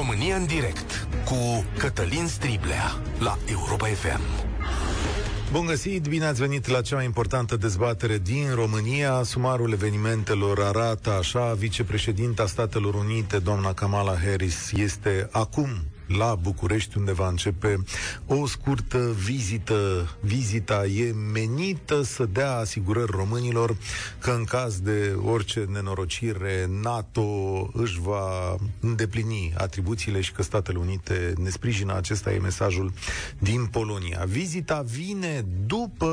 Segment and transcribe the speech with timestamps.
[0.00, 4.20] România în direct cu Cătălin Striblea la Europa FM.
[5.52, 9.22] Bun găsit, bine ați venit la cea mai importantă dezbatere din România.
[9.22, 15.68] Sumarul evenimentelor arată așa, vicepreședinta Statelor Unite, doamna Kamala Harris, este acum
[16.16, 17.84] la București, unde va începe
[18.26, 20.08] o scurtă vizită.
[20.20, 23.76] Vizita e menită să dea asigurări românilor
[24.18, 27.22] că în caz de orice nenorocire, NATO
[27.72, 31.94] își va îndeplini atribuțiile și că Statele Unite ne sprijină.
[31.94, 32.92] Acesta e mesajul
[33.38, 34.24] din Polonia.
[34.28, 36.10] Vizita vine după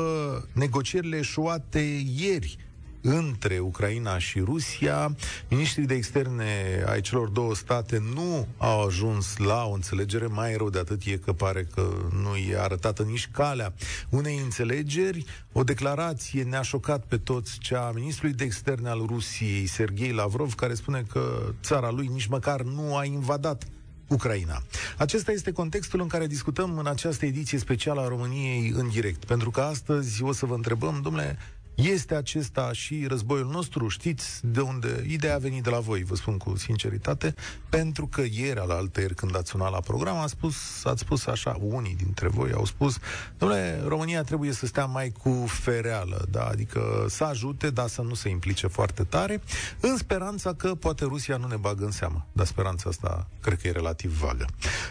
[0.52, 2.67] negocierile eșuate ieri
[3.00, 5.16] între Ucraina și Rusia.
[5.48, 10.26] Ministrii de externe ai celor două state nu au ajuns la o înțelegere.
[10.26, 11.90] Mai rău de atât e că pare că
[12.22, 13.72] nu e arătată nici calea
[14.08, 15.24] unei înțelegeri.
[15.52, 20.54] O declarație ne-a șocat pe toți cea a ministrului de externe al Rusiei, Sergei Lavrov,
[20.54, 23.64] care spune că țara lui nici măcar nu a invadat
[24.08, 24.62] Ucraina.
[24.96, 29.24] Acesta este contextul în care discutăm în această ediție specială a României în direct.
[29.24, 31.38] Pentru că astăzi o să vă întrebăm, domnule,
[31.82, 33.88] este acesta și războiul nostru?
[33.88, 35.04] Știți de unde?
[35.08, 37.34] Ideea a venit de la voi, vă spun cu sinceritate,
[37.68, 41.56] pentru că ieri, al altăieri, când ați sunat la program, a spus, ați spus așa,
[41.60, 42.98] unii dintre voi au spus,
[43.36, 46.44] domnule, România trebuie să stea mai cu fereală, da?
[46.44, 49.42] adică să ajute, dar să nu se implice foarte tare,
[49.80, 52.26] în speranța că poate Rusia nu ne bagă în seamă.
[52.32, 54.46] Dar speranța asta cred că e relativ vagă.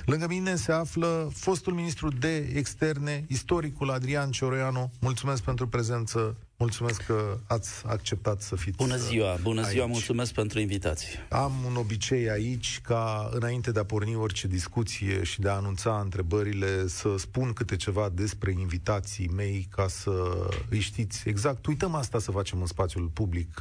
[0.06, 4.92] Lângă mine se află fostul ministru de externe, istoricul Adrian Cioroianu.
[5.00, 9.92] Mulțumesc pentru prezență Mulțumesc că ați acceptat să fiți Bună ziua, bună ziua, aici.
[9.94, 11.28] mulțumesc pentru invitație.
[11.30, 16.00] Am un obicei aici ca înainte de a porni orice discuție și de a anunța
[16.04, 21.66] întrebările să spun câte ceva despre invitații mei ca să îi știți exact.
[21.66, 23.60] Uităm asta să facem în spațiul public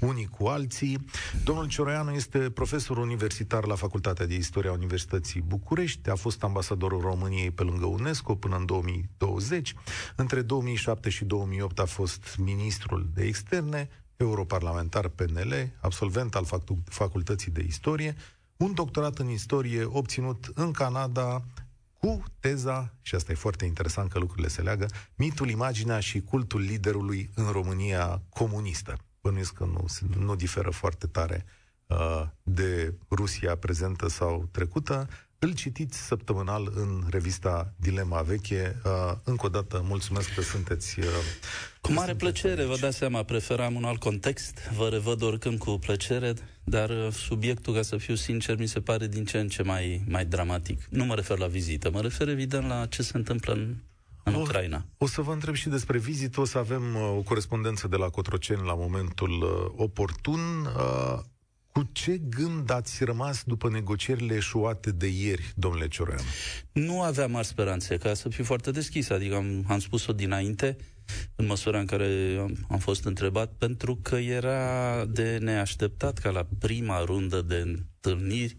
[0.00, 1.06] unii cu alții.
[1.44, 7.50] Domnul Cioroianu este profesor universitar la Facultatea de Istoria Universității București, a fost ambasadorul României
[7.50, 9.74] pe lângă UNESCO până în 2020.
[10.16, 16.46] Între 2007 și 2008 a fost ministrul de externe, europarlamentar PNL, absolvent al
[16.84, 18.16] Facultății de Istorie,
[18.56, 21.44] un doctorat în istorie obținut în Canada
[21.98, 26.60] cu teza, și asta e foarte interesant că lucrurile se leagă, mitul, imaginea și cultul
[26.60, 29.84] liderului în România comunistă bănuiesc că nu,
[30.24, 31.44] nu diferă foarte tare
[31.86, 35.08] uh, de Rusia prezentă sau trecută.
[35.38, 38.80] Îl citiți săptămânal în revista Dilema Veche.
[38.84, 40.98] Uh, încă o dată, mulțumesc că sunteți...
[40.98, 41.06] Uh,
[41.80, 42.70] cu mare plăcere, aici.
[42.70, 46.34] vă dați seama, preferam un alt context, vă revăd oricând cu plăcere,
[46.64, 50.04] dar uh, subiectul, ca să fiu sincer, mi se pare din ce în ce mai,
[50.08, 50.86] mai dramatic.
[50.88, 53.74] Nu mă refer la vizită, mă refer evident la ce se întâmplă în
[54.22, 54.84] în Ucraina.
[54.98, 56.40] O, o să vă întreb și despre vizită.
[56.40, 60.40] O să avem uh, o corespondență de la Cotroceni la momentul uh, oportun.
[60.64, 61.18] Uh,
[61.72, 66.24] cu ce gând ați rămas după negocierile eșuate de ieri, domnule Cioroian?
[66.72, 70.76] Nu aveam mari speranțe, ca să fiu foarte deschis, adică am, am spus-o dinainte,
[71.36, 76.46] în măsura în care am, am fost întrebat, pentru că era de neașteptat ca la
[76.58, 78.56] prima rundă de întâlniri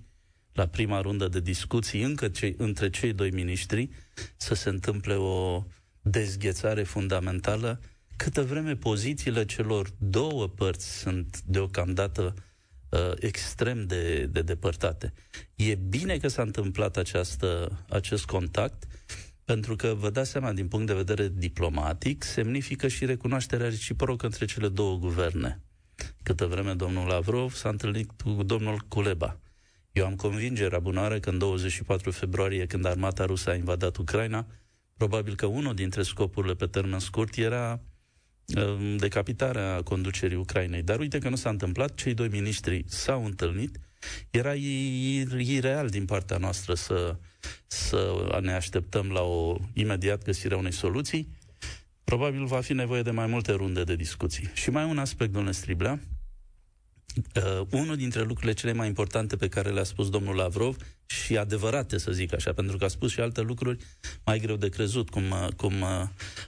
[0.54, 3.90] la prima rundă de discuții încă cei, între cei doi miniștri
[4.36, 5.64] să se întâmple o
[6.02, 7.80] dezghețare fundamentală,
[8.16, 12.34] câtă vreme pozițiile celor două părți sunt deocamdată
[12.90, 15.14] uh, extrem de, de depărtate.
[15.56, 18.88] E bine că s-a întâmplat această, acest contact,
[19.46, 24.46] pentru că, vă dați seama, din punct de vedere diplomatic, semnifică și recunoașterea reciprocă între
[24.46, 25.62] cele două guverne.
[26.24, 29.40] Câtă vreme domnul Lavrov s-a întâlnit cu domnul Culeba.
[29.94, 34.46] Eu am convingerea bunare că în 24 februarie, când armata rusă a invadat Ucraina,
[34.98, 37.80] probabil că unul dintre scopurile pe termen scurt era
[38.56, 40.82] um, decapitarea conducerii Ucrainei.
[40.82, 43.80] Dar uite că nu s-a întâmplat, cei doi miniștri s-au întâlnit,
[44.30, 44.54] era
[45.38, 47.18] ireal din partea noastră să,
[47.68, 51.28] să ne așteptăm la o imediat găsirea unei soluții.
[52.04, 54.50] Probabil va fi nevoie de mai multe runde de discuții.
[54.54, 56.00] Și mai un aspect, domnule Striblea,
[57.16, 60.76] Uh, unul dintre lucrurile cele mai importante pe care le-a spus domnul Lavrov
[61.06, 63.78] și adevărate, să zic așa, pentru că a spus și alte lucruri
[64.26, 66.04] mai greu de crezut, cum, uh, cum uh,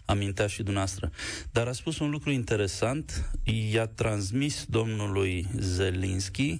[0.05, 1.11] amintea și dumneavoastră.
[1.51, 3.31] Dar a spus un lucru interesant,
[3.71, 6.59] i-a transmis domnului Zelinski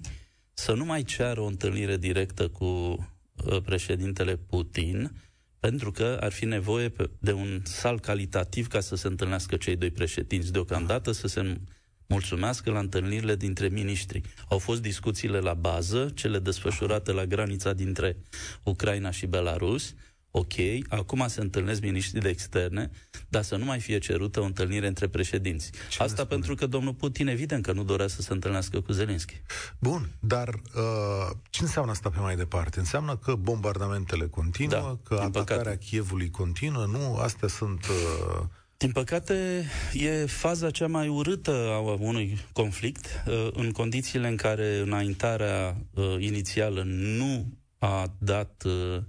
[0.53, 5.11] să nu mai ceară o întâlnire directă cu uh, președintele Putin,
[5.59, 9.91] pentru că ar fi nevoie de un sal calitativ ca să se întâlnească cei doi
[9.91, 11.57] președinți deocamdată, să se
[12.07, 14.21] mulțumească la întâlnirile dintre miniștri.
[14.49, 18.17] Au fost discuțiile la bază, cele desfășurate la granița dintre
[18.63, 19.93] Ucraina și Belarus,
[20.37, 20.53] ok,
[20.87, 22.89] acum se întâlnesc miniștrii de externe,
[23.29, 25.71] dar să nu mai fie cerută o întâlnire între președinți.
[25.89, 29.41] Ce Asta pentru că domnul Putin evident că nu dorea să se întâlnească cu Zelenski.
[29.79, 32.79] Bun, dar uh, ce înseamnă asta pe mai departe?
[32.79, 35.77] Înseamnă că bombardamentele continuă, da, că atacarea păcate.
[35.77, 37.15] Chievului continuă, nu?
[37.15, 37.85] Astea sunt...
[37.85, 38.45] Uh,
[38.77, 44.77] din păcate, e faza cea mai urâtă a unui conflict, uh, în condițiile în care
[44.77, 47.45] înaintarea uh, inițială nu
[47.77, 49.01] a dat uh,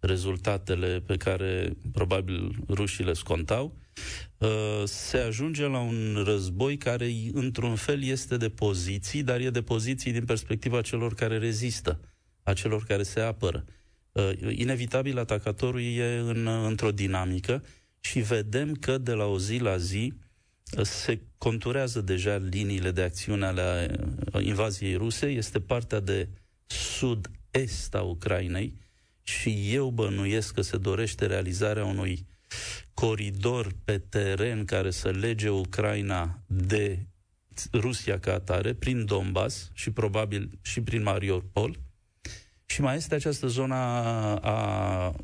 [0.00, 3.76] rezultatele pe care probabil rușii le scontau,
[4.84, 10.12] se ajunge la un război care, într-un fel, este de poziții, dar e de poziții
[10.12, 12.00] din perspectiva celor care rezistă,
[12.42, 13.64] a celor care se apără.
[14.50, 17.62] Inevitabil, atacatorul e în, într-o dinamică
[18.00, 20.12] și vedem că de la o zi la zi
[20.76, 23.90] uh, se conturează deja liniile de acțiune ale
[24.32, 26.28] uh, invaziei ruse, este partea de
[26.66, 28.74] sud-est a Ucrainei
[29.22, 32.26] și eu bănuiesc că se dorește realizarea unui
[32.94, 37.06] coridor pe teren care să lege Ucraina de
[37.72, 41.78] Rusia ca atare, prin Donbass și probabil și prin Mariupol.
[42.66, 43.74] Și mai este această zonă
[44.42, 45.14] a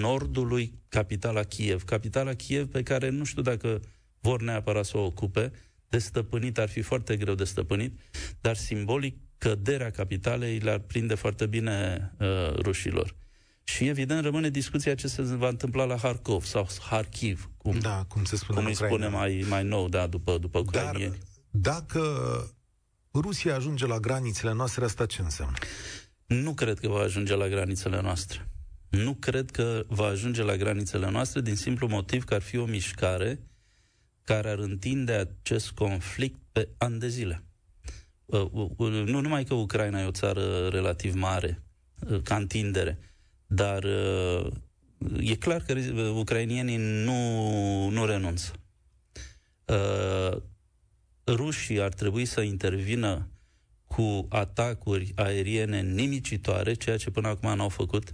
[0.00, 1.84] nordului capitala Kiev.
[1.84, 3.80] Capitala Kiev pe care nu știu dacă
[4.20, 5.52] vor neapărat să o ocupe,
[5.88, 7.98] de stăpânit ar fi foarte greu de stăpânit,
[8.40, 13.14] dar simbolic căderea capitalei le-ar prinde foarte bine uh, rușilor.
[13.64, 18.24] Și evident rămâne discuția ce se va întâmpla la Harkov sau Harkiv, cum, da, cum
[18.24, 21.18] se spune cum îi spune mai, mai nou, da, după, după ucrainieni.
[21.50, 22.00] Dar dacă
[23.14, 25.56] Rusia ajunge la granițele noastre, asta ce înseamnă?
[26.26, 28.46] Nu cred că va ajunge la granițele noastre
[28.88, 32.64] nu cred că va ajunge la granițele noastre din simplu motiv că ar fi o
[32.64, 33.40] mișcare
[34.22, 37.44] care ar întinde acest conflict pe ani de zile.
[38.26, 41.62] Uh, uh, uh, nu numai că Ucraina e o țară relativ mare
[42.22, 42.98] ca întindere,
[43.46, 43.84] dar
[45.20, 45.74] e clar că
[46.14, 48.52] ucrainienii nu, nu renunță.
[51.26, 53.28] Rușii ar trebui să intervină
[53.86, 58.10] cu atacuri aeriene nimicitoare, ceea ce până acum n-au făcut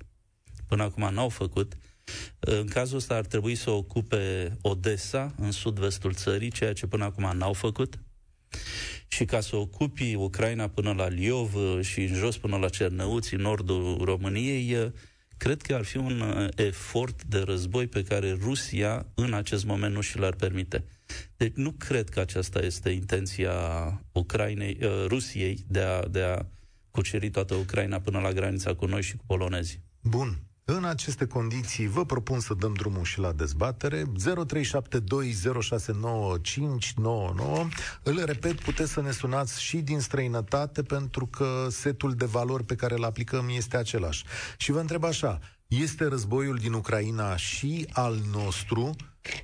[0.72, 1.76] până acum n-au făcut.
[2.38, 7.36] În cazul ăsta ar trebui să ocupe Odessa, în sud-vestul țării, ceea ce până acum
[7.36, 7.98] n-au făcut.
[9.08, 13.40] Și ca să ocupi Ucraina până la Liov și în jos până la Cernăuți, în
[13.40, 14.92] nordul României,
[15.36, 20.00] cred că ar fi un efort de război pe care Rusia în acest moment nu
[20.00, 20.84] și l-ar permite.
[21.36, 23.52] Deci nu cred că aceasta este intenția
[24.12, 26.46] Ucrainei, Rusiei de a, de a
[26.90, 29.82] cuceri toată Ucraina până la granița cu noi și cu polonezii.
[30.00, 30.38] Bun.
[30.64, 34.06] În aceste condiții vă propun să dăm drumul și la dezbatere 0372069599
[38.02, 42.74] Îl repet, puteți să ne sunați și din străinătate pentru că setul de valori pe
[42.74, 44.24] care îl aplicăm este același.
[44.56, 48.96] Și vă întreb așa, este războiul din Ucraina și al nostru?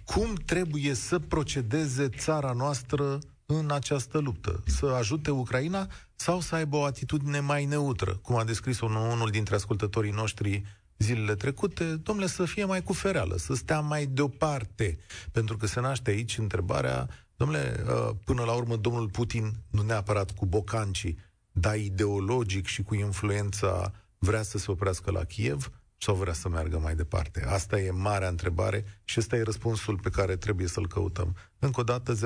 [0.05, 4.63] Cum trebuie să procedeze țara noastră în această luptă?
[4.67, 9.55] Să ajute Ucraina sau să aibă o atitudine mai neutră, cum a descris unul dintre
[9.55, 10.63] ascultătorii noștri
[10.99, 14.99] zilele trecute, domnule, să fie mai cu fereală, să stea mai deoparte.
[15.33, 20.31] Pentru că se naște aici întrebarea, domnule, uh, până la urmă domnul Putin, nu neapărat
[20.31, 21.19] cu bocancii,
[21.53, 26.79] dar ideologic și cu influența vrea să se oprească la Kiev sau vrea să meargă
[26.79, 27.45] mai departe?
[27.47, 31.37] Asta e marea întrebare și ăsta e răspunsul pe care trebuie să-l căutăm.
[31.59, 32.19] Încă o dată, 0372069599,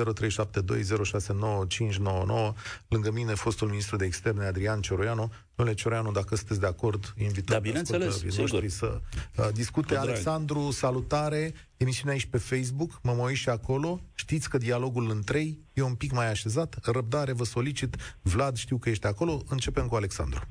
[2.87, 5.31] lângă mine fostul ministru de externe Adrian Cioroianu.
[5.55, 8.67] Domnule Cioroianu, dacă sunteți de acord, invităm da, bineînțeles, sigur.
[8.67, 9.01] să
[9.37, 9.95] uh, discute.
[9.95, 13.99] Alexandru, salutare, emisiunea aici pe Facebook, mă mă și acolo.
[14.13, 16.75] Știți că dialogul în trei e un pic mai așezat.
[16.83, 17.95] Răbdare, vă solicit.
[18.21, 19.41] Vlad, știu că ești acolo.
[19.49, 20.47] Începem cu Alexandru.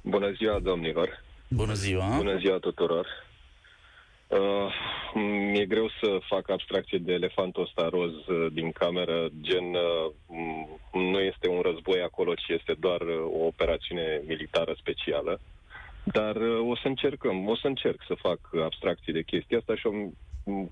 [0.00, 1.26] Bună ziua, domnilor.
[1.48, 2.16] Bună ziua!
[2.16, 3.06] Bună ziua tuturor!
[4.26, 4.72] Uh,
[5.14, 10.12] mi-e greu să fac abstracție de elefantul ăsta roz uh, din cameră, gen uh,
[10.92, 15.40] nu este un război acolo, ci este doar uh, o operațiune militară specială.
[16.04, 19.86] Dar uh, o să încercăm, o să încerc să fac abstracție de chestia asta și
[19.86, 19.90] o,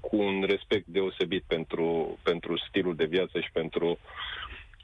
[0.01, 3.99] cu un respect deosebit pentru, pentru stilul de viață și pentru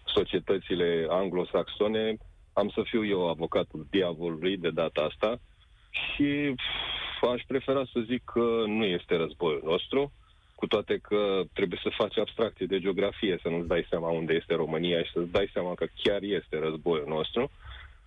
[0.04, 2.16] societățile anglosaxone.
[2.52, 5.40] Am să fiu eu avocatul diavolului de data asta
[6.14, 6.54] și
[7.32, 10.12] aș prefera să zic că nu este războiul nostru,
[10.54, 14.54] cu toate că trebuie să faci abstracție de geografie, să nu-ți dai seama unde este
[14.54, 17.50] România și să-ți dai seama că chiar este războiul nostru.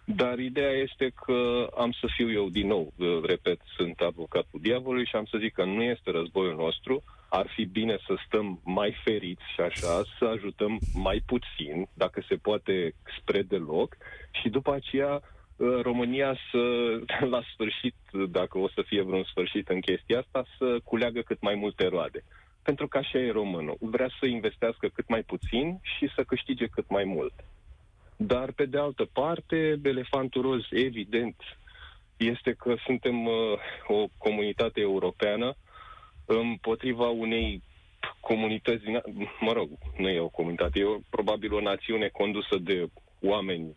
[0.06, 2.94] Dar ideea este că am să fiu eu din nou,
[3.24, 7.66] repet, sunt avocatul diavolului și am să zic că nu este războiul nostru, ar fi
[7.66, 13.42] bine să stăm mai feriți și așa, să ajutăm mai puțin, dacă se poate spre
[13.42, 13.98] deloc,
[14.32, 16.64] și după aceea uh, România să,
[17.34, 17.96] la sfârșit,
[18.30, 22.24] dacă o să fie vreun sfârșit în chestia asta, să culeagă cât mai multe roade.
[22.64, 23.78] Pentru că așa e românul.
[23.80, 27.34] Vrea să investească cât mai puțin și să câștige cât mai mult.
[28.16, 31.36] Dar, pe de altă parte, elefantul roz, evident,
[32.18, 33.34] este că suntem uh,
[33.88, 35.56] o comunitate europeană
[36.26, 37.62] împotriva unei
[38.20, 38.84] comunități,
[39.40, 42.88] mă rog, nu e o comunitate, e o, probabil o națiune condusă de
[43.22, 43.76] oameni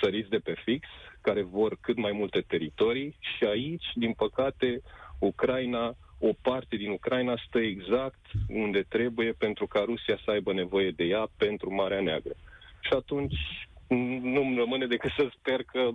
[0.00, 0.88] săriți de pe fix,
[1.20, 4.82] care vor cât mai multe teritorii și aici, din păcate,
[5.18, 10.90] Ucraina, o parte din Ucraina stă exact unde trebuie pentru ca Rusia să aibă nevoie
[10.90, 12.34] de ea pentru Marea Neagră.
[12.80, 13.68] Și atunci
[14.22, 15.88] nu-mi rămâne decât să sper că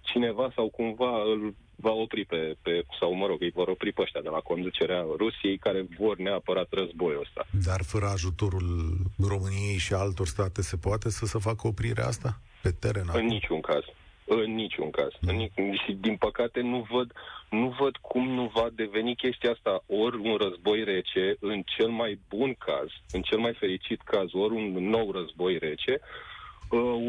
[0.00, 4.02] cineva sau cumva îl va opri pe, pe sau mă rog, îi vor opri pe
[4.02, 7.46] ăștia de la conducerea Rusiei care vor neapărat războiul ăsta.
[7.64, 8.96] Dar fără ajutorul
[9.28, 13.04] României și altor state se poate să se facă oprirea asta pe teren?
[13.12, 13.82] În niciun caz.
[14.24, 15.12] În niciun caz.
[15.20, 15.28] Mm.
[15.28, 17.12] În nic- și din păcate nu văd,
[17.50, 22.18] nu văd cum nu va deveni chestia asta ori un război rece, în cel mai
[22.28, 26.35] bun caz, în cel mai fericit caz, ori un nou război rece, uh,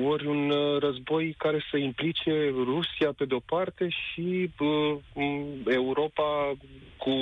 [0.05, 4.97] ori un uh, război care să implice Rusia pe de-o parte și uh,
[5.65, 6.57] Europa
[6.97, 7.15] cu,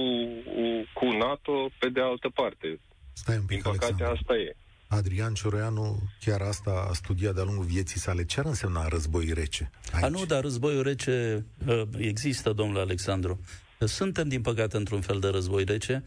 [0.93, 2.79] cu NATO pe de altă parte.
[3.13, 4.17] Stai un pic, Din păcate, Alexandru.
[4.19, 4.55] asta e.
[4.87, 8.25] Adrian Cioreanu chiar asta a studiat de-a lungul vieții sale.
[8.25, 9.69] Ce ar însemna război rece?
[9.93, 10.03] Aici?
[10.03, 13.39] A, nu, dar războiul rece uh, există, domnule Alexandru.
[13.79, 16.03] Suntem, din păcate, într-un fel de război rece.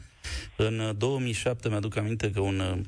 [0.56, 2.78] În uh, 2007 mi-aduc aminte că un uh,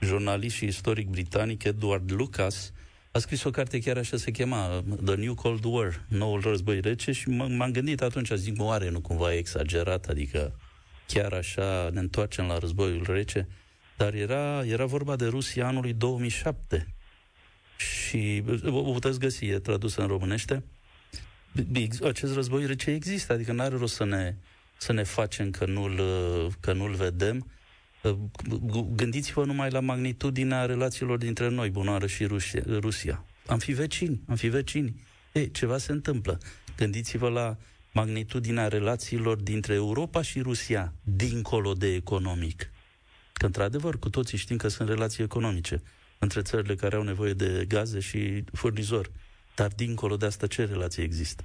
[0.00, 2.72] jurnalist și istoric britanic, Edward Lucas,
[3.12, 6.80] a scris o carte chiar așa se chema, uh, The New Cold War, noul război
[6.80, 10.58] rece și m- m-am gândit atunci, zic, oare nu cumva e exagerat, adică
[11.06, 13.48] chiar așa ne întoarcem la războiul rece?
[13.96, 16.94] Dar era, era vorba de Rusia anului 2007
[17.76, 20.62] și uh, o puteți găsi, e tradus în românește.
[22.02, 24.34] Acest război rece există, adică nu are rost să ne,
[24.76, 27.46] să ne facem că nu-l, uh, că nu-l vedem.
[28.02, 28.16] Uh,
[28.94, 32.62] Gândiți-vă numai la magnitudinea relațiilor dintre noi, bunoară și Rusia.
[32.66, 33.24] Rusia.
[33.46, 35.02] Am fi vecini, am fi vecini.
[35.32, 36.38] Ei, ceva se întâmplă.
[36.76, 37.56] Gândiți-vă la
[37.92, 42.70] magnitudinea relațiilor dintre Europa și Rusia, dincolo de economic.
[43.32, 45.82] Că, într-adevăr, cu toții știm că sunt relații economice
[46.18, 49.10] între țările care au nevoie de gaze și furnizori.
[49.54, 51.44] Dar, dincolo de asta, ce relație există?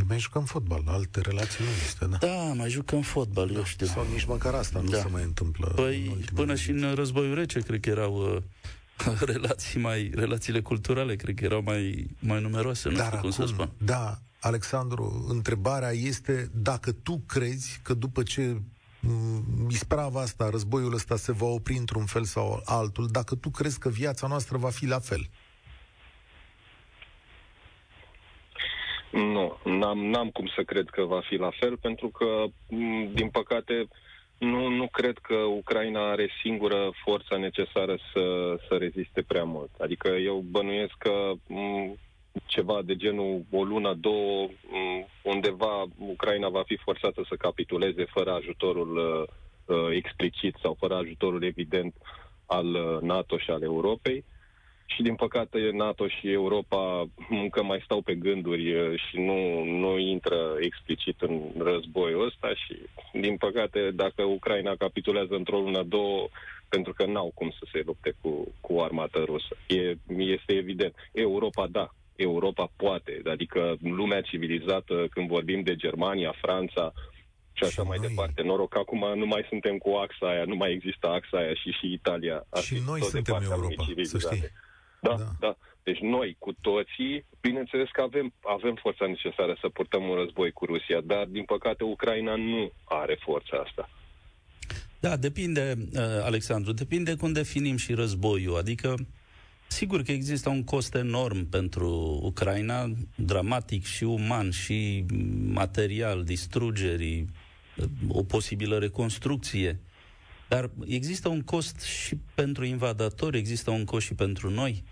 [0.00, 2.16] Ei mai jucăm fotbal, alte relații nu există, da?
[2.16, 3.86] Da, mai jucăm fotbal, eu știu.
[3.86, 4.98] Sau nici măcar asta nu Da.
[4.98, 5.66] se mai întâmplă.
[5.66, 10.60] în Păi, ultimele până și în războiul rece, cred că erau uh, relații mai, relațiile
[10.60, 13.70] culturale, cred că erau mai, mai numeroase, nu Dar știu cum acum, să spun.
[13.78, 18.60] da, Alexandru, întrebarea este dacă tu crezi că după ce
[19.00, 23.78] m, isprava asta, războiul ăsta se va opri într-un fel sau altul, dacă tu crezi
[23.78, 25.28] că viața noastră va fi la fel.
[29.10, 33.28] Nu, n-am, n-am cum să cred că va fi la fel, pentru că, m, din
[33.28, 33.88] păcate,
[34.38, 39.70] nu, nu cred că Ucraina are singură forța necesară să, să reziste prea mult.
[39.78, 41.98] Adică eu bănuiesc că m,
[42.46, 48.32] ceva de genul o lună, două, m, undeva Ucraina va fi forțată să capituleze fără
[48.32, 51.94] ajutorul uh, uh, explicit sau fără ajutorul evident
[52.46, 54.24] al uh, NATO și al Europei.
[54.94, 59.98] Și din păcate NATO și Europa încă mai stau pe gânduri uh, și nu, nu
[59.98, 62.74] intră explicit în războiul ăsta și
[63.20, 66.28] din păcate dacă Ucraina capitulează într-o lună, două,
[66.68, 69.56] pentru că n-au cum să se lupte cu, cu armata rusă.
[69.66, 70.94] E, este evident.
[71.12, 76.92] Europa, da, Europa poate, adică lumea civilizată, când vorbim de Germania, Franța
[77.52, 78.42] și așa Și mai noi- departe.
[78.42, 81.70] Noroc că acum nu mai suntem cu axa aia, nu mai există axa aia și
[81.70, 82.46] și Italia.
[82.50, 84.36] ar Și fi noi tot de suntem partea Europa, lumii să civilizate.
[84.36, 84.48] știi.
[85.00, 85.16] Da, Da.
[85.16, 85.56] da, da.
[85.82, 90.64] Deci noi, cu toții, bineînțeles că avem, avem forța necesară să purtăm un război cu
[90.64, 93.90] Rusia, dar, din păcate, Ucraina nu are forța asta.
[95.00, 98.56] Da, depinde, uh, Alexandru, depinde cum definim și războiul.
[98.56, 98.94] Adică,
[99.68, 105.04] sigur că există un cost enorm pentru Ucraina, dramatic și uman și
[105.46, 107.28] material, distrugerii,
[107.76, 109.80] uh, o posibilă reconstrucție.
[110.48, 114.84] Dar există un cost și pentru invadatori, există un cost și pentru noi.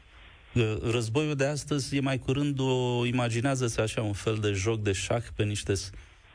[0.58, 4.92] Uh, Războiul de astăzi e mai curând o, imaginează-se așa, un fel de joc de
[4.92, 5.72] șah pe niște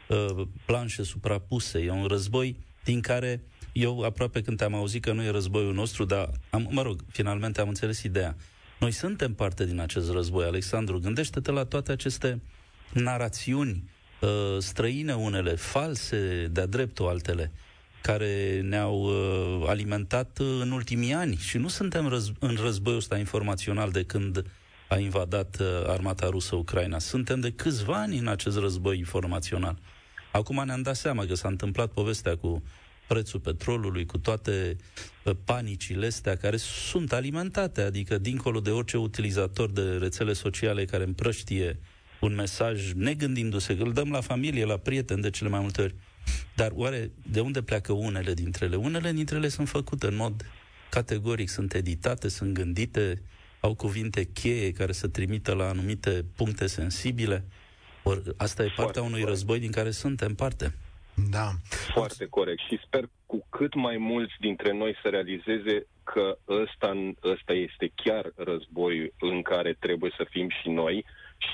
[0.08, 1.80] uh, planșe suprapuse.
[1.80, 6.06] E un război din care eu aproape când te-am auzit că nu e războiul nostru,
[6.06, 8.36] dar, am, mă rog, finalmente am înțeles ideea.
[8.80, 11.00] Noi suntem parte din acest război, Alexandru.
[11.00, 12.42] Gândește-te la toate aceste
[12.94, 13.90] narațiuni
[14.22, 17.52] uh, străine unele, false de-a dreptul altele,
[18.04, 21.36] care ne-au uh, alimentat uh, în ultimii ani.
[21.36, 24.46] Și nu suntem răz- în războiul ăsta informațional de când
[24.90, 27.00] a invadat uh, armata rusă Ucraina.
[27.00, 29.78] Suntem de câțiva ani în acest război informațional.
[30.32, 32.64] Acum ne-am dat seama că s-a întâmplat povestea cu
[33.08, 34.76] prețul petrolului, cu toate
[35.24, 41.04] uh, panicile astea care sunt alimentate, adică dincolo de orice utilizator de rețele sociale care
[41.04, 41.80] împrăștie
[42.20, 45.96] un mesaj negândindu-se, că îl dăm la familie, la prieteni de cele mai multe ori.
[46.56, 48.76] Dar oare de unde pleacă unele dintre ele?
[48.76, 50.46] Unele dintre ele sunt făcute în mod
[50.90, 53.22] categoric, sunt editate, sunt gândite,
[53.60, 57.44] au cuvinte cheie care să trimită la anumite puncte sensibile.
[58.04, 59.30] Or, asta e partea Foarte unui corect.
[59.30, 60.76] război din care suntem parte.
[61.30, 61.50] Da.
[61.94, 62.60] Foarte corect.
[62.70, 68.32] Și sper cu cât mai mulți dintre noi să realizeze că ăsta, ăsta este chiar
[68.36, 71.06] război în care trebuie să fim și noi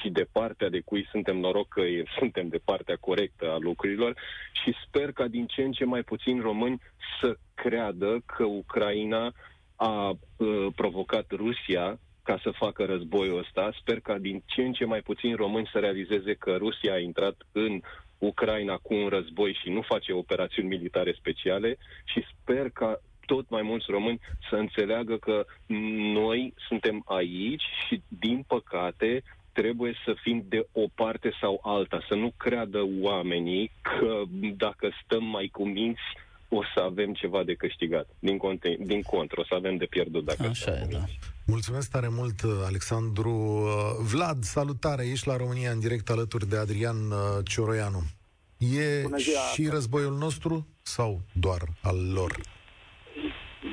[0.01, 1.81] și de partea de cui suntem noroc că
[2.19, 4.15] suntem de partea corectă a lucrurilor
[4.63, 6.81] și sper ca din ce în ce mai puțini români
[7.21, 9.33] să creadă că Ucraina
[9.75, 13.71] a uh, provocat Rusia ca să facă războiul ăsta.
[13.79, 17.35] Sper ca din ce în ce mai puțini români să realizeze că Rusia a intrat
[17.51, 17.81] în
[18.17, 23.61] Ucraina cu un război și nu face operațiuni militare speciale și sper ca tot mai
[23.61, 24.19] mulți români
[24.49, 25.45] să înțeleagă că
[26.13, 32.15] noi suntem aici și, din păcate, trebuie să fim de o parte sau alta, să
[32.15, 34.21] nu creadă oamenii că
[34.57, 36.01] dacă stăm mai cuminți
[36.49, 38.07] o să avem ceva de câștigat.
[38.19, 41.03] Din, conte- din contră, o să avem de pierdut dacă Așa e, da.
[41.45, 43.29] Mulțumesc tare mult, Alexandru.
[43.29, 48.01] Uh, Vlad, salutare, ești la România în direct alături de Adrian uh, Cioroianu.
[48.57, 49.03] E
[49.53, 52.31] și războiul nostru sau doar al lor?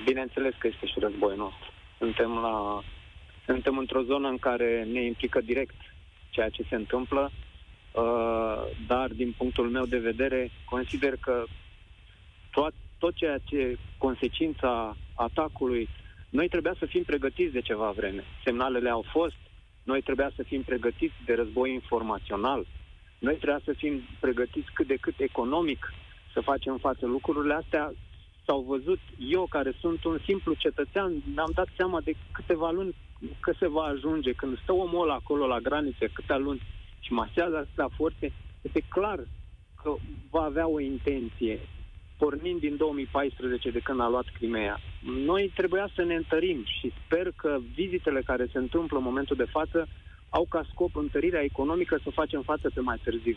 [0.04, 1.72] Bineînțeles că este și războiul nostru.
[1.98, 2.82] Suntem, la,
[3.46, 5.74] suntem într-o zonă în care ne implică direct
[6.30, 11.44] ceea ce se întâmplă, uh, dar din punctul meu de vedere consider că
[12.50, 15.88] tot, tot ceea ce consecința atacului,
[16.30, 18.24] noi trebuia să fim pregătiți de ceva vreme.
[18.44, 19.36] Semnalele au fost,
[19.82, 22.66] noi trebuia să fim pregătiți de război informațional,
[23.18, 25.92] noi trebuia să fim pregătiți cât de cât economic
[26.32, 27.06] să facem față.
[27.06, 27.92] Lucrurile astea
[28.46, 28.98] s-au văzut.
[29.18, 32.94] Eu, care sunt un simplu cetățean, mi-am dat seama de câteva luni
[33.40, 34.32] că se va ajunge.
[34.32, 36.62] Când stă omul ăla acolo la granițe, câte luni
[37.00, 39.18] și masează astea forțe, este clar
[39.82, 39.94] că
[40.30, 41.58] va avea o intenție
[42.18, 44.80] pornind din 2014 de când a luat Crimea.
[45.24, 49.44] Noi trebuia să ne întărim și sper că vizitele care se întâmplă în momentul de
[49.44, 49.88] față
[50.28, 53.36] au ca scop întărirea economică să facem față pe mai târziu.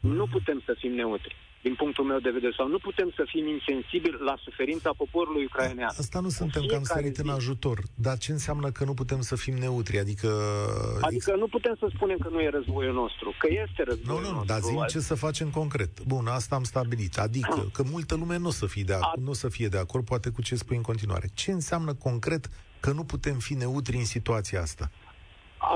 [0.00, 1.36] Nu putem să fim neutri
[1.68, 5.88] din punctul meu de vedere, sau nu putem să fim insensibili la suferința poporului ucrainean.
[6.04, 7.20] Asta nu suntem cam sărit zi.
[7.24, 9.98] în ajutor, dar ce înseamnă că nu putem să fim neutri?
[9.98, 10.30] Adică...
[11.00, 14.34] Adică nu putem să spunem că nu e războiul nostru, că este războiul Nu, nu,
[14.34, 14.52] nostru.
[14.52, 15.92] dar zi ce să facem concret.
[16.12, 17.18] Bun, asta am stabilit.
[17.18, 19.78] Adică că multă lume nu o să fie de acord, nu o să fie de
[19.78, 21.26] acord, poate cu ce spui în continuare.
[21.34, 22.48] Ce înseamnă concret
[22.80, 24.90] că nu putem fi neutri în situația asta?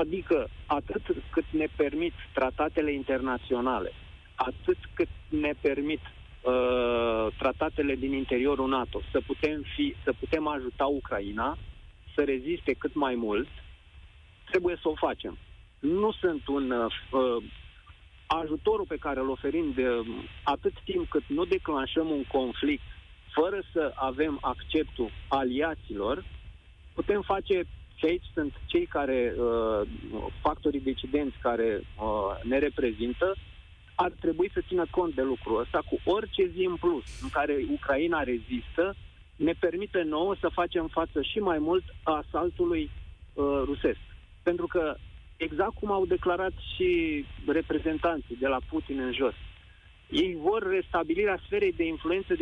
[0.01, 1.01] Adică atât
[1.31, 3.91] cât ne permit tratatele internaționale,
[4.35, 10.85] atât cât ne permit uh, tratatele din interiorul NATO să putem, fi, să putem ajuta
[10.85, 11.57] Ucraina
[12.15, 13.47] să reziste cât mai mult,
[14.49, 15.37] trebuie să o facem.
[15.79, 17.43] Nu sunt un uh, uh
[18.27, 20.05] ajutorul pe care îl oferim de uh,
[20.43, 22.83] atât timp cât nu declanșăm un conflict
[23.33, 26.25] fără să avem acceptul aliaților,
[26.93, 27.63] putem face
[27.95, 29.87] și aici sunt cei care, uh,
[30.41, 33.35] factorii decidenți care uh, ne reprezintă,
[33.95, 37.65] ar trebui să țină cont de lucrul ăsta cu orice zi în plus în care
[37.71, 38.95] Ucraina rezistă,
[39.35, 42.89] ne permite nouă să facem față și mai mult asaltului
[43.33, 43.99] uh, rusesc.
[44.43, 44.95] Pentru că,
[45.37, 49.33] exact cum au declarat și reprezentanții de la Putin în jos,
[50.09, 52.33] ei vor restabilirea sferei de influență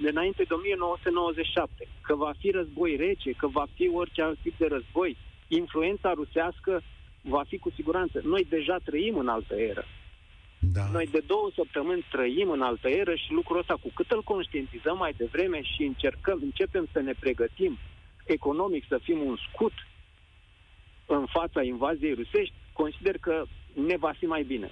[0.00, 4.66] dinainte de 1997, că va fi război rece, că va fi orice alt tip de
[4.66, 5.16] război.
[5.48, 6.82] Influența rusească
[7.22, 8.20] va fi cu siguranță.
[8.24, 9.84] Noi deja trăim în altă eră.
[10.60, 10.88] Da.
[10.92, 14.96] Noi de două săptămâni trăim în altă eră și lucrul ăsta, cu cât îl conștientizăm
[14.96, 17.78] mai devreme și încercăm, începem să ne pregătim
[18.24, 19.72] economic, să fim un scut
[21.06, 23.44] în fața invaziei rusești, consider că
[23.86, 24.70] ne va fi mai bine.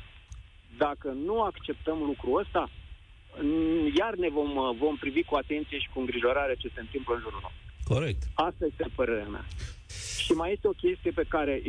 [0.77, 2.71] Dacă nu acceptăm lucrul ăsta,
[3.99, 7.41] iar ne vom, vom privi cu atenție și cu îngrijorare ce se întâmplă în jurul
[7.43, 7.95] nostru.
[7.95, 8.23] Corect.
[8.35, 9.45] Asta este părerea mea.
[10.25, 11.63] Și mai este o chestie pe care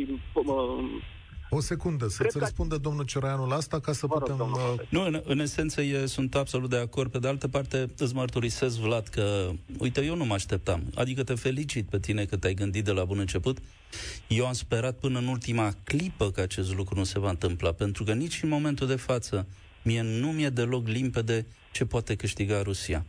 [1.50, 2.38] o secundă, să-ți că...
[2.38, 4.36] răspundă domnul Cioraianu la asta ca să Vă putem...
[4.36, 4.86] Rog, uh...
[4.88, 7.10] Nu, în, în esență e, sunt absolut de acord.
[7.10, 10.82] Pe de altă parte, îți mărturisesc, Vlad, că, uite, eu nu mă așteptam.
[10.94, 13.58] Adică te felicit pe tine că te-ai gândit de la bun început.
[14.28, 18.04] Eu am sperat până în ultima clipă că acest lucru nu se va întâmpla, pentru
[18.04, 19.46] că nici în momentul de față
[19.82, 23.06] mie nu mi-e deloc limpede ce poate câștiga Rusia.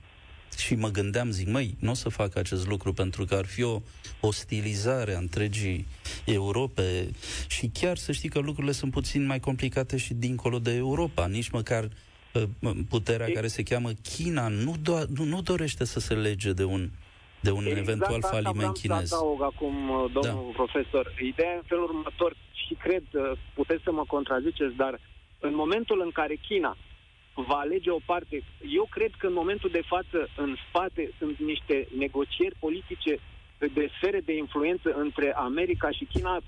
[0.57, 3.63] Și mă gândeam, zic, măi, nu o să fac acest lucru pentru că ar fi
[3.63, 3.81] o
[4.19, 5.85] ostilizare a întregii
[6.25, 7.09] Europe
[7.47, 11.27] și chiar să știi că lucrurile sunt puțin mai complicate și dincolo de Europa.
[11.27, 11.89] Nici măcar
[12.33, 13.31] uh, puterea e...
[13.31, 16.89] care se cheamă China nu, do- nu, nu dorește să se lege de un
[17.41, 19.07] de un exact eventual faliment chinez.
[19.07, 20.63] Să adaug acum, uh, domnul da.
[20.63, 21.13] profesor.
[21.21, 22.35] Ideea în felul următor,
[22.67, 24.99] și cred, uh, puteți să mă contraziceți, dar
[25.39, 26.77] în momentul în care China
[27.47, 28.43] va alege o parte.
[28.79, 33.19] Eu cred că în momentul de față, în spate, sunt niște negocieri politice
[33.73, 36.41] de sfere de influență între America și China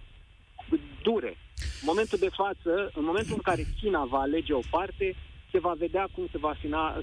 [1.02, 1.38] dure.
[1.58, 5.16] În momentul de față, în momentul în care China va alege o parte,
[5.52, 6.56] se va vedea cum se va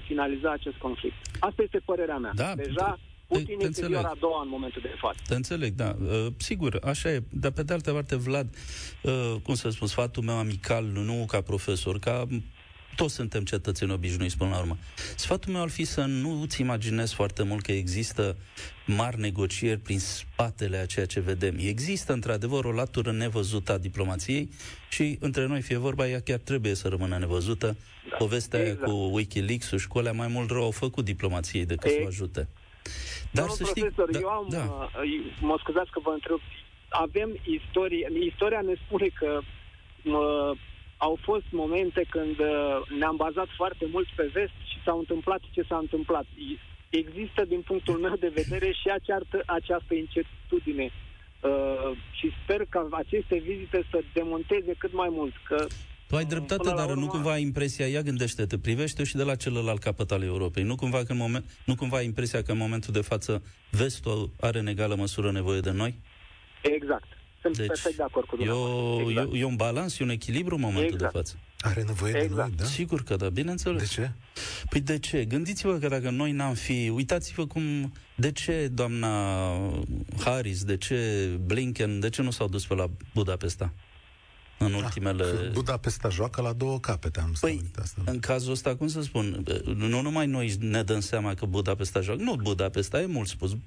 [0.05, 1.15] finaliza acest conflict.
[1.39, 2.31] Asta este părerea mea.
[2.35, 5.19] Da, Deja Putin te, este a doua în momentul de față.
[5.27, 5.95] Te înțeleg, da.
[6.01, 7.23] Uh, sigur, așa e.
[7.29, 8.55] Dar pe de altă parte, Vlad,
[9.01, 12.27] uh, cum să spun, sfatul meu amical, nu ca profesor, ca
[12.95, 14.77] toți suntem cetățeni obișnuiți până la urmă.
[15.15, 18.35] Sfatul meu ar fi să nu îți imaginezi foarte mult că există
[18.85, 21.55] mari negocieri prin spatele a ceea ce vedem.
[21.59, 24.49] Există, într-adevăr, o latură nevăzută a diplomației
[24.89, 27.77] și între noi, fie vorba, ea chiar trebuie să rămână nevăzută.
[28.09, 28.83] Da, Povestea exact.
[28.83, 31.93] cu Wikileaks-ul și cu alea mai mult rău au făcut diplomației decât e...
[31.93, 32.47] să o ajute.
[33.31, 33.81] Dar Domnul să știi...
[33.81, 34.47] Profesor, da, eu am...
[34.49, 34.89] Da.
[35.03, 36.39] Uh, mă scuzați că vă întreb.
[36.89, 38.07] Avem istorie...
[38.31, 39.39] Istoria ne spune că
[40.01, 40.53] mă,
[41.07, 42.47] au fost momente când uh,
[42.99, 46.25] ne-am bazat foarte mult pe vest și s-au întâmplat ce s-a întâmplat.
[46.89, 50.91] Există, din punctul meu de vedere, și această, această incertitudine.
[50.91, 55.33] Uh, și sper ca aceste vizite să demonteze cât mai mult.
[55.47, 55.67] Că
[56.07, 57.01] tu ai dreptate, dar urmă...
[57.01, 60.63] nu cumva ai impresia, ia gândește-te, privește și de la celălalt capăt al Europei.
[60.63, 64.29] Nu cumva, că în moment, nu cumva ai impresia că în momentul de față vestul
[64.39, 65.99] are în egală măsură nevoie de noi?
[66.61, 67.20] Exact.
[67.41, 69.05] Sunt deci, perfect de acord cu dumneavoastră.
[69.05, 69.33] E, exact.
[69.33, 71.11] e, e un balans, e un echilibru în momentul exact.
[71.11, 71.35] de față.
[71.59, 72.33] Are nevoie exact.
[72.33, 72.63] de noi, da?
[72.63, 73.81] Sigur că da, bineînțeles.
[73.81, 74.11] De ce?
[74.69, 75.25] Păi de ce?
[75.25, 76.91] Gândiți-vă că dacă noi n-am fi...
[76.93, 77.93] Uitați-vă cum...
[78.15, 79.09] De ce doamna
[80.23, 83.73] Harris, de ce Blinken, de ce nu s-au dus pe la Budapesta?
[84.65, 85.23] În ah, ultimele...
[85.23, 88.01] Ah, Budapesta joacă la două capete, am păi, asta.
[88.05, 89.43] în cazul ăsta, cum să spun,
[89.75, 93.57] nu numai noi ne dăm seama că Budapesta joacă, nu Budapesta, e mult spus.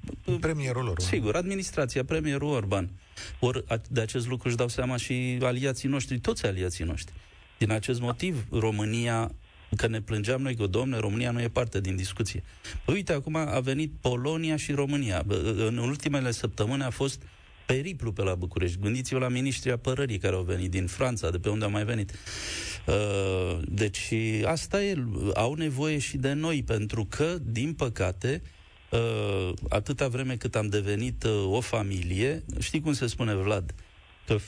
[0.40, 1.06] Premierul Orban.
[1.06, 2.90] Sigur, administrația, premierul Orban.
[3.38, 7.14] Ori de acest lucru își dau seama și aliații noștri, toți aliații noștri.
[7.58, 9.30] Din acest motiv, România
[9.76, 12.42] că ne plângeam noi că, domne, România nu e parte din discuție.
[12.84, 15.22] Păi, uite, acum a venit Polonia și România.
[15.56, 17.22] În ultimele săptămâni a fost
[17.66, 18.78] periplu pe la București.
[18.80, 22.12] Gândiți-vă la ministrii apărării care au venit din Franța, de pe unde au mai venit.
[22.86, 24.12] Uh, deci
[24.44, 28.42] asta e, au nevoie și de noi, pentru că, din păcate,
[28.90, 33.74] uh, atâta vreme cât am devenit uh, o familie, știi cum se spune, Vlad?
[34.26, 34.38] Că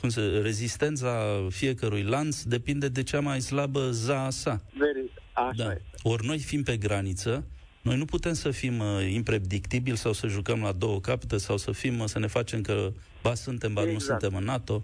[0.00, 4.62] cum se, rezistența fiecărui lanț depinde de cea mai slabă za sa.
[4.78, 5.74] Very, așa da.
[6.02, 7.44] Ori noi fim pe graniță,
[7.88, 11.70] noi nu putem să fim uh, impredictibili sau să jucăm la două capete sau să
[11.72, 12.92] fim uh, să ne facem că
[13.22, 13.98] ba suntem, ba exact.
[13.98, 14.76] nu suntem în NATO.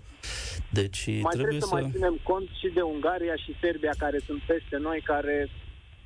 [0.70, 1.66] Deci mai trebuie, trebuie să...
[1.66, 5.52] să mai ținem cont și de Ungaria și Serbia care sunt peste noi, care m-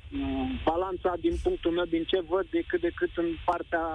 [0.09, 3.85] mm, balanța din punctul meu, din ce văd, de cât de cât în partea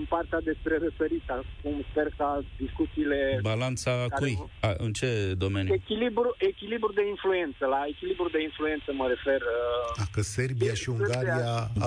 [0.00, 1.26] în partea despre răsărit,
[1.62, 2.30] cum sper ca
[2.64, 3.18] discuțiile...
[3.52, 4.20] Balanța care...
[4.22, 4.34] cui?
[4.66, 5.08] A, în ce
[5.44, 5.72] domeniu?
[5.80, 7.62] Echilibru, echilibru de influență.
[7.74, 9.40] La echilibru de influență mă refer...
[9.40, 11.38] Uh, Dacă Serbia și Ungaria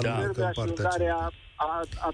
[0.07, 0.15] da.
[0.21, 1.17] Serbia și Ungaria
[1.65, 2.09] a, a, a,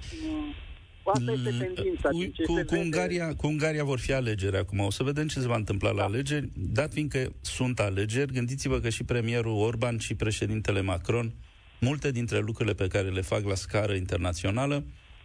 [1.14, 2.10] Asta este tendința.
[2.10, 4.80] Cu, cu, cu, Ungaria, cu Ungaria vor fi alegeri acum.
[4.80, 5.96] O să vedem ce se va întâmpla da.
[5.96, 6.50] la alegeri.
[6.56, 11.34] Dat fiindcă sunt alegeri, gândiți-vă că și premierul Orban și președintele Macron,
[11.80, 14.84] multe dintre lucrurile pe care le fac la scară internațională,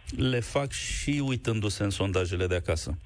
[0.09, 2.97] le fac și uitându-se în sondajele de acasă.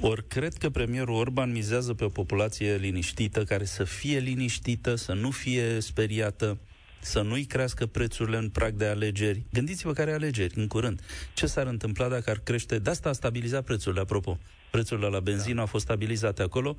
[0.00, 5.12] Ori cred că premierul Orban mizează pe o populație liniștită, care să fie liniștită, să
[5.12, 6.58] nu fie speriată,
[7.00, 9.42] să nu-i crească prețurile în prag de alegeri.
[9.52, 11.00] Gândiți-vă care alegeri, în curând.
[11.34, 12.78] Ce s-ar întâmpla dacă ar crește?
[12.78, 14.38] De asta a stabilizat prețurile, apropo.
[14.70, 15.60] Prețurile la benzină da.
[15.60, 16.76] au fost stabilizate acolo,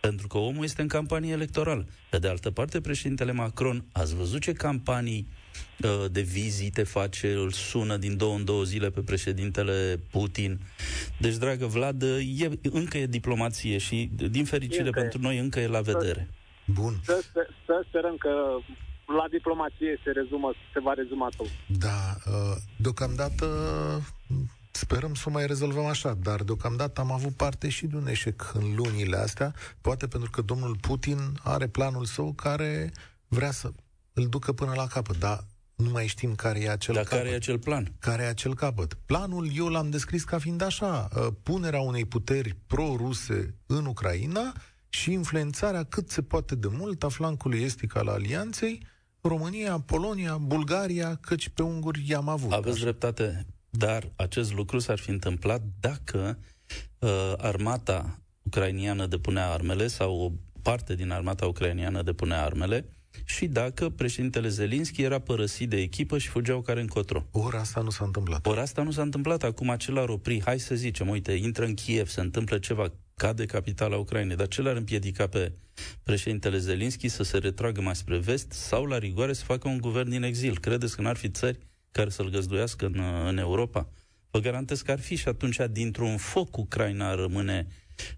[0.00, 1.86] pentru că omul este în campanie electorală.
[2.10, 5.39] Pe de altă parte, președintele Macron, ați văzut ce campanii uh,
[6.10, 10.60] de vizite face, îl sună din două în două zile pe președintele Putin.
[11.18, 15.22] Deci, dragă Vlad, e, încă e diplomație și, din fericire încă pentru e.
[15.22, 16.28] noi, încă e la vedere.
[16.66, 16.94] Bun.
[17.02, 18.28] Să, să, să sperăm că
[19.06, 21.46] la diplomație se rezumă, se va rezuma tot.
[21.66, 23.46] Da, uh, deocamdată
[24.72, 28.50] Sperăm să o mai rezolvăm așa, dar deocamdată am avut parte și de un eșec
[28.54, 32.92] în lunile astea, poate pentru că domnul Putin are planul său care
[33.28, 33.72] vrea să
[34.12, 35.44] îl ducă până la capăt, dar
[35.76, 37.18] nu mai știm care e acel Dar capăt.
[37.18, 37.92] care e acel plan?
[37.98, 38.94] Care e acel capăt?
[39.06, 44.52] Planul eu l-am descris ca fiind așa, uh, punerea unei puteri pro-ruse în Ucraina
[44.88, 48.86] și influențarea cât se poate de mult a flancului estic al alianței
[49.20, 52.52] România, Polonia, Bulgaria, căci pe unguri i-am avut.
[52.52, 52.82] Aveți așa.
[52.82, 56.38] dreptate, dar acest lucru s-ar fi întâmplat dacă
[56.98, 62.86] uh, armata ucrainiană depunea armele sau o parte din armata ucrainiană depunea armele
[63.24, 67.26] și dacă președintele Zelinski era părăsit de echipă și fugeau care încotro.
[67.30, 68.46] Ora asta nu s-a întâmplat.
[68.46, 69.42] Ora asta nu s-a întâmplat.
[69.42, 73.46] Acum acela ar opri, hai să zicem, uite, intră în Kiev, se întâmplă ceva, cade
[73.46, 75.52] capitala Ucrainei, dar ce l-ar împiedica pe
[76.02, 80.08] președintele Zelinski să se retragă mai spre vest sau la rigoare să facă un guvern
[80.08, 80.58] din exil?
[80.58, 81.58] Credeți că n-ar fi țări
[81.90, 83.88] care să-l găzduiască în, în Europa?
[84.30, 87.66] Vă garantez că ar fi și atunci dintr-un foc Ucraina rămâne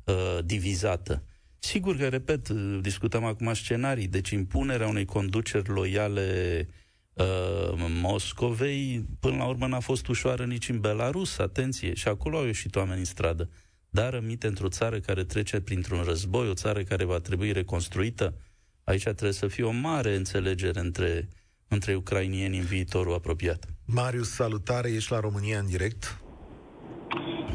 [0.05, 1.23] uh, divizată.
[1.65, 2.49] Sigur că, repet,
[2.81, 6.69] discutăm acum scenarii, deci impunerea unei conduceri loiale
[7.13, 12.45] uh, Moscovei, până la urmă n-a fost ușoară nici în Belarus, atenție, și acolo au
[12.45, 13.51] ieșit oameni în stradă.
[13.91, 18.35] Dar rămite într-o țară care trece printr-un război, o țară care va trebui reconstruită,
[18.85, 21.29] aici trebuie să fie o mare înțelegere între,
[21.69, 23.67] între ucrainieni în viitorul apropiat.
[23.85, 26.23] Marius, salutare, ești la România în direct.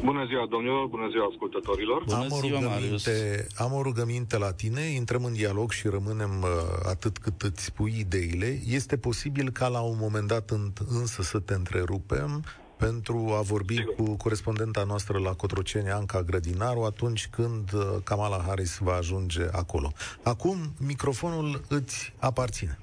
[0.04, 2.04] Bună ziua, domnilor, bună ziua, ascultătorilor.
[2.04, 6.30] Bună am, o ziua, rugăminte, am o rugăminte la tine, intrăm în dialog și rămânem
[6.42, 6.48] uh,
[6.88, 8.58] atât cât îți spui ideile.
[8.66, 12.44] Este posibil ca la un moment dat în, însă să te întrerupem
[12.78, 13.94] pentru a vorbi Sigur.
[13.94, 19.92] cu corespondenta noastră la Cotroceni, Anca Grădinaru, atunci când uh, Kamala Harris va ajunge acolo.
[20.22, 22.78] Acum, microfonul îți aparține.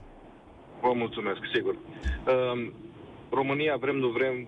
[0.82, 1.74] Vă mulțumesc, sigur.
[1.74, 2.72] Uh,
[3.30, 4.48] România, vrem, nu vrem,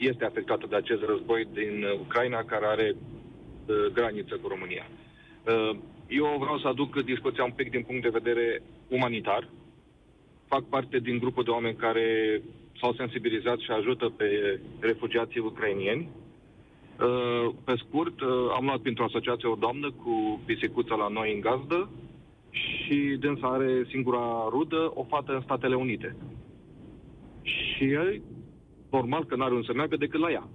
[0.00, 4.86] este afectată de acest război din Ucraina, care are uh, graniță cu România.
[5.46, 9.48] Uh, eu vreau să aduc discuția un pic din punct de vedere umanitar.
[10.46, 12.42] Fac parte din grupul de oameni care
[12.80, 16.08] s-au sensibilizat și ajută pe refugiații ucrainieni.
[17.00, 21.40] Uh, pe scurt, uh, am luat printr-o asociație o doamnă cu pisicuța la noi în
[21.40, 21.90] gazdă
[22.50, 26.16] și dânsa are singura rudă, o fată în Statele Unite.
[27.42, 27.98] Și
[28.90, 30.48] normal că n-are un să meargă decât la ea.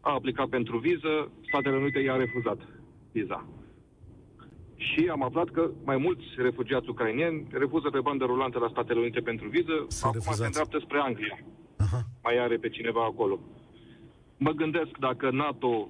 [0.00, 2.58] A aplicat pentru viză, Statele Unite i-a refuzat
[3.12, 3.46] viza.
[4.76, 9.20] Și am aflat că mai mulți refugiați ucrainieni refuză pe bandă rulantă la Statele Unite
[9.20, 10.38] pentru viză, S-a acum refuzat.
[10.38, 11.38] se îndreaptă spre Anglia.
[11.76, 12.02] Aha.
[12.22, 13.38] Mai are pe cineva acolo.
[14.36, 15.88] Mă gândesc dacă NATO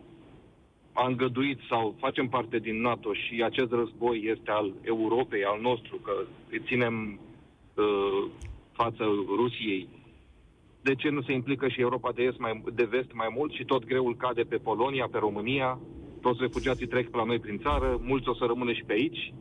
[0.93, 5.97] a îngăduit sau facem parte din NATO și acest război este al Europei, al nostru,
[5.97, 6.13] că
[6.51, 7.19] îi ținem
[7.75, 8.31] uh,
[8.73, 9.05] față
[9.37, 9.89] Rusiei,
[10.83, 13.65] de ce nu se implică și Europa de, est mai, de vest mai mult și
[13.65, 15.81] tot greul cade pe Polonia, pe România,
[16.21, 19.35] toți refugiații trec pe la noi prin țară, mulți o să rămână și pe aici.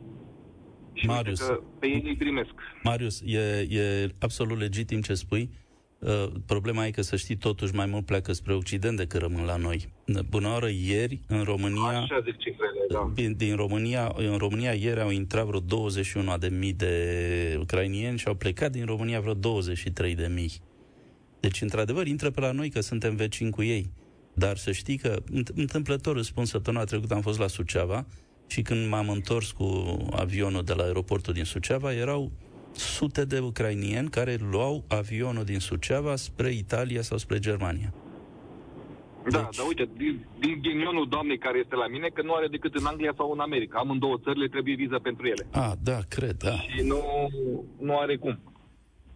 [0.92, 2.52] Și Marius, că pe ei îi primesc.
[2.82, 5.50] Marius, e, e absolut legitim ce spui.
[5.98, 9.56] Uh, problema e că, să știi, totuși mai mult pleacă spre Occident decât rămân la
[9.56, 9.92] noi.
[10.30, 12.00] Până oară, ieri, în România...
[12.00, 13.10] Așa zic cifrele, da.
[13.14, 18.28] Din, din România, în România, ieri au intrat vreo 21 de mii de ucrainieni și
[18.28, 20.50] au plecat din România vreo 23 de mii.
[21.42, 23.90] Deci, într-adevăr, intră pe la noi că suntem vecini cu ei.
[24.34, 25.22] Dar să știi că,
[25.54, 28.06] întâmplător, îți spun, săptămâna trecută am fost la Suceava
[28.46, 32.30] și când m-am întors cu avionul de la aeroportul din Suceava, erau
[32.72, 37.92] sute de ucrainieni care luau avionul din Suceava spre Italia sau spre Germania.
[39.30, 39.56] Da, deci...
[39.56, 42.86] dar uite, din, din ghinionul doamnei care este la mine, că nu are decât în
[42.86, 43.78] Anglia sau în America.
[43.78, 45.46] Am în două țări, le trebuie viză pentru ele.
[45.50, 46.56] Ah, da, cred, da.
[46.58, 47.02] Și nu,
[47.78, 48.38] nu are cum.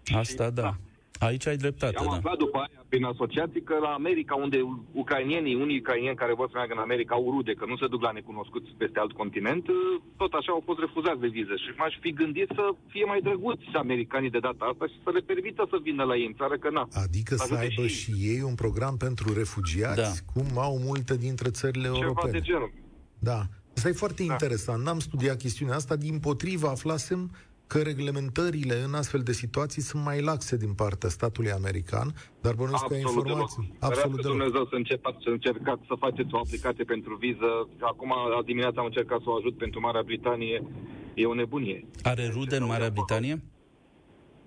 [0.04, 0.62] Asta și, da.
[0.62, 0.76] da.
[1.18, 2.16] Aici ai dreptate, am da.
[2.16, 4.58] aflat după aia prin asociații că la America, unde
[4.92, 8.02] ucrainienii, unii ucrainieni care vor să meargă în America au rude, că nu se duc
[8.02, 9.64] la necunoscuți peste alt continent,
[10.16, 11.56] tot așa au fost refuzați de vize.
[11.56, 15.20] Și m-aș fi gândit să fie mai drăguți americanii de data asta și să le
[15.20, 16.88] permită să vină la ei în țară, că na.
[17.04, 17.98] Adică să aibă și...
[18.00, 20.32] și ei un program pentru refugiați, da.
[20.32, 22.32] cum au multe dintre țările Ceva europene.
[22.38, 22.72] de genul.
[23.18, 23.40] Da.
[23.76, 24.32] Asta e foarte da.
[24.32, 24.84] interesant.
[24.84, 27.30] N-am studiat chestiunea asta, din potriva aflasem
[27.66, 32.86] că reglementările în astfel de situații sunt mai laxe din partea statului american, dar bănuiesc
[32.86, 33.76] că informații.
[33.80, 33.92] Deloc.
[33.92, 34.36] Absolut deloc.
[34.36, 37.68] Dumnezeu să, încep, să încercați să faceți o aplicație pentru viză.
[37.80, 40.62] Acum, la dimineața am încercat să o ajut pentru Marea Britanie.
[41.14, 41.86] E o nebunie.
[42.02, 43.42] Are rude în Marea Britanie?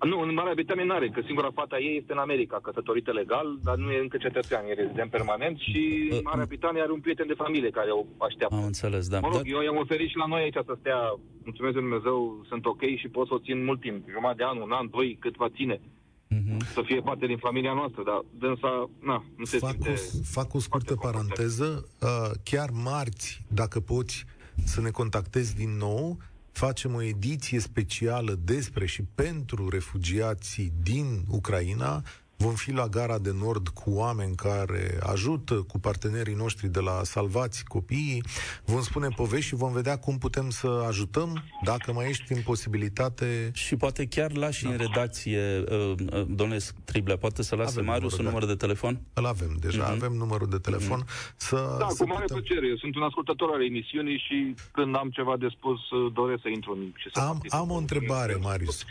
[0.04, 3.58] Nu, în Marea Britanie nu are, că singura fata ei este în America, căsătorită legal,
[3.62, 7.26] dar nu e încă cetățean, e rezident permanent și în Marea Britanie are un prieten
[7.26, 8.56] de familie care o așteaptă.
[8.56, 9.20] Am înțeles, da.
[9.20, 9.52] Mă rog, dar...
[9.54, 11.00] eu i-am oferit și la noi aici să stea,
[11.42, 14.56] mulțumesc de Dumnezeu, sunt ok și pot să o țin mult timp, jumătate de an,
[14.60, 15.80] un an, doi, cât va ține.
[15.80, 16.56] Uh-huh.
[16.74, 19.90] Să fie parte din familia noastră, dar dânsa, na, nu se fac simte...
[19.90, 24.24] O, fac o scurtă paranteză, uh, chiar marți, dacă poți
[24.64, 26.18] să ne contactezi din nou,
[26.60, 32.02] facem o ediție specială despre și pentru refugiații din Ucraina.
[32.40, 37.00] Vom fi la gara de nord cu oameni care ajută, cu partenerii noștri de la
[37.02, 38.22] Salvați Copiii,
[38.64, 43.50] vom spune povești și vom vedea cum putem să ajutăm, dacă mai ești în posibilitate.
[43.54, 44.70] Și poate chiar lași da.
[44.70, 49.00] în redacție, uh, uh, domnule Triblea, poate să lase Marius un număr de telefon?
[49.12, 49.96] Îl avem deja, uh-huh.
[49.96, 51.02] avem numărul de telefon.
[51.02, 51.34] Uh-huh.
[51.36, 52.36] Să, da, să cu mare putem...
[52.36, 52.66] plăcere.
[52.66, 56.48] Eu sunt un ascultător al emisiunii și când am ceva de spus, uh, doresc să
[56.48, 58.84] intru în și să Am, am o întrebare, Marius.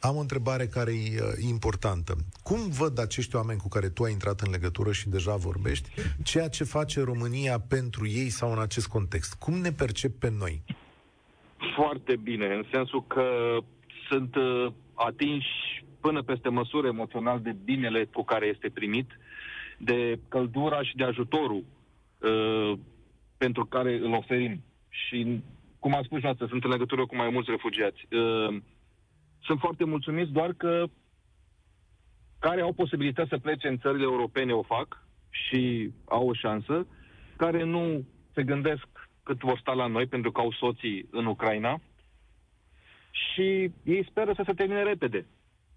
[0.00, 2.16] Am o întrebare care e uh, importantă.
[2.42, 5.90] Cum văd acești oameni cu care tu ai intrat în legătură și deja vorbești,
[6.24, 9.34] ceea ce face România pentru ei sau în acest context?
[9.34, 10.62] Cum ne percep pe noi?
[11.76, 13.56] Foarte bine, în sensul că
[14.08, 19.10] sunt uh, atinși până peste măsură emoțional de binele cu care este primit,
[19.78, 21.64] de căldura și de ajutorul
[22.18, 22.78] uh,
[23.36, 24.62] pentru care îl oferim.
[24.88, 25.42] Și,
[25.78, 28.06] cum am spus noastră, sunt în legătură cu mai mulți refugiați.
[28.10, 28.56] Uh,
[29.42, 30.84] sunt foarte mulțumiți doar că
[32.38, 36.86] care au posibilitatea să plece în țările europene o fac și au o șansă,
[37.36, 38.86] care nu se gândesc
[39.22, 41.80] cât vor sta la noi pentru că au soții în Ucraina
[43.10, 45.26] și ei speră să se termine repede.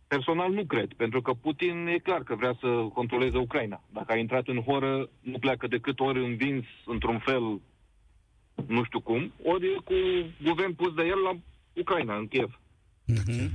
[0.08, 3.84] Personal nu cred, pentru că Putin e clar că vrea să controleze Ucraina.
[3.93, 7.62] Dacă a intrat în horă, nu pleacă decât ori învins într-un fel,
[8.67, 9.93] nu știu cum, ori cu
[10.43, 11.38] guvern pus de el la
[11.74, 12.60] Ucraina, în Kiev.
[13.12, 13.50] Mm-hmm.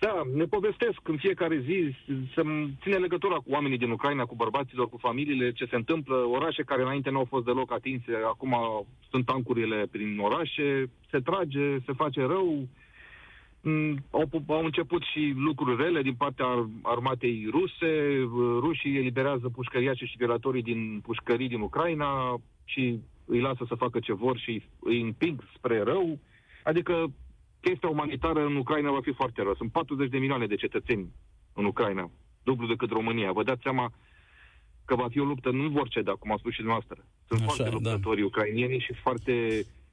[0.00, 1.94] Da, ne povestesc în fiecare zi,
[2.34, 2.42] să
[2.82, 6.82] ține legătura cu oamenii din Ucraina, cu bărbaților, cu familiile, ce se întâmplă, orașe care
[6.82, 8.56] înainte nu au fost deloc atinse, acum
[9.10, 12.68] sunt tancurile prin orașe, se trage, se face rău,
[13.60, 18.18] mm, au, au început și lucruri rele din partea armatei ruse,
[18.60, 24.12] rușii eliberează pușcăriașii și liberatorii din pușcării din Ucraina și îi lasă să facă ce
[24.12, 26.18] vor și îi împing spre rău.
[26.64, 27.10] Adică
[27.60, 29.54] chestia umanitară în Ucraina va fi foarte rău.
[29.54, 31.12] Sunt 40 de milioane de cetățeni
[31.52, 32.10] în Ucraina,
[32.42, 33.32] dublu decât România.
[33.32, 33.92] Vă dați seama
[34.84, 36.98] că va fi o luptă, nu vor ceda, cum a spus și dumneavoastră.
[37.28, 37.76] Sunt Așa, foarte da.
[37.76, 38.26] luptători da.
[38.26, 39.32] ucrainieni și foarte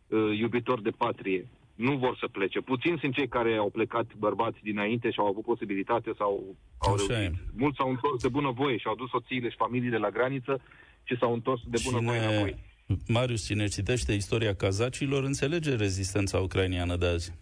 [0.08, 1.48] uh, iubitori de patrie.
[1.76, 2.60] Nu vor să plece.
[2.60, 7.34] Puțini sunt cei care au plecat bărbați dinainte și au avut posibilitate sau au reușit.
[7.56, 10.62] Mulți s-au întors de bună voie și au dus soțiile și familiile la graniță
[11.04, 12.10] și s-au întors de bună Cine...
[12.10, 12.56] voie înapoi.
[13.08, 17.34] Marius, cine citește istoria kazacilor, înțelege rezistența ucraineană de azi.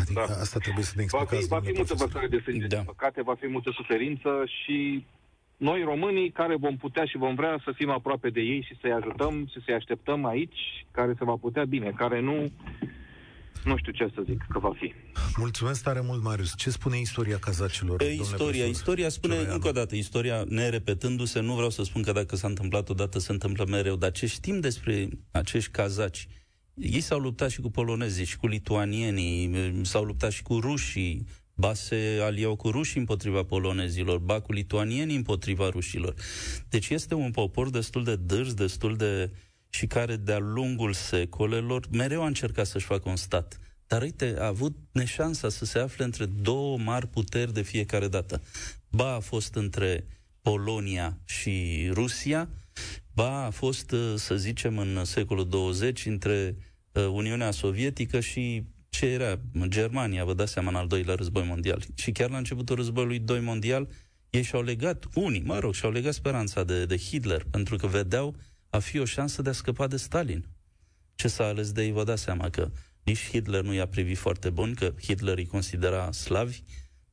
[0.00, 0.40] Adică da.
[0.44, 1.46] asta trebuie să ne explicați.
[1.46, 2.82] Va fi, va fi multă vărsare de sânge, da.
[2.92, 5.04] păcate, va fi multă suferință și
[5.56, 8.92] noi românii care vom putea și vom vrea să fim aproape de ei și să-i
[8.92, 12.52] ajutăm și să-i așteptăm aici, care se va putea bine, care nu,
[13.64, 14.94] nu știu ce să zic că va fi.
[15.36, 16.56] Mulțumesc tare mult, Marius.
[16.56, 18.00] Ce spune istoria cazacilor?
[18.02, 19.54] E, istoria, istoria spune Cioraianu.
[19.54, 23.32] încă o dată, istoria nerepetându-se, nu vreau să spun că dacă s-a întâmplat odată, se
[23.32, 26.28] întâmplă mereu, dar ce știm despre acești cazaci,
[26.76, 31.74] ei s-au luptat și cu polonezii, și cu lituanienii, s-au luptat și cu rușii, ba
[31.74, 36.14] se aliau cu rușii împotriva polonezilor, ba cu lituanienii împotriva rușilor.
[36.68, 39.30] Deci este un popor destul de dârs, destul de...
[39.68, 43.60] și care de-a lungul secolelor mereu a încercat să-și facă un stat.
[43.86, 48.42] Dar uite, a avut neșansa să se afle între două mari puteri de fiecare dată.
[48.90, 50.06] Ba a fost între
[50.42, 52.48] Polonia și Rusia,
[53.12, 56.65] ba a fost, să zicem, în secolul 20 între Uh,
[57.00, 61.82] Uniunea Sovietică și ce era Germania, vă dați seama, în al doilea război mondial.
[61.94, 63.88] Și chiar la începutul războiului doi mondial,
[64.30, 68.36] ei și-au legat, unii, mă rog, și-au legat speranța de, de Hitler, pentru că vedeau
[68.70, 70.46] a fi o șansă de a scăpa de Stalin.
[71.14, 72.70] Ce s-a ales de ei, vă dați seama că
[73.04, 76.62] nici Hitler nu i-a privit foarte bun, că Hitler îi considera slavi,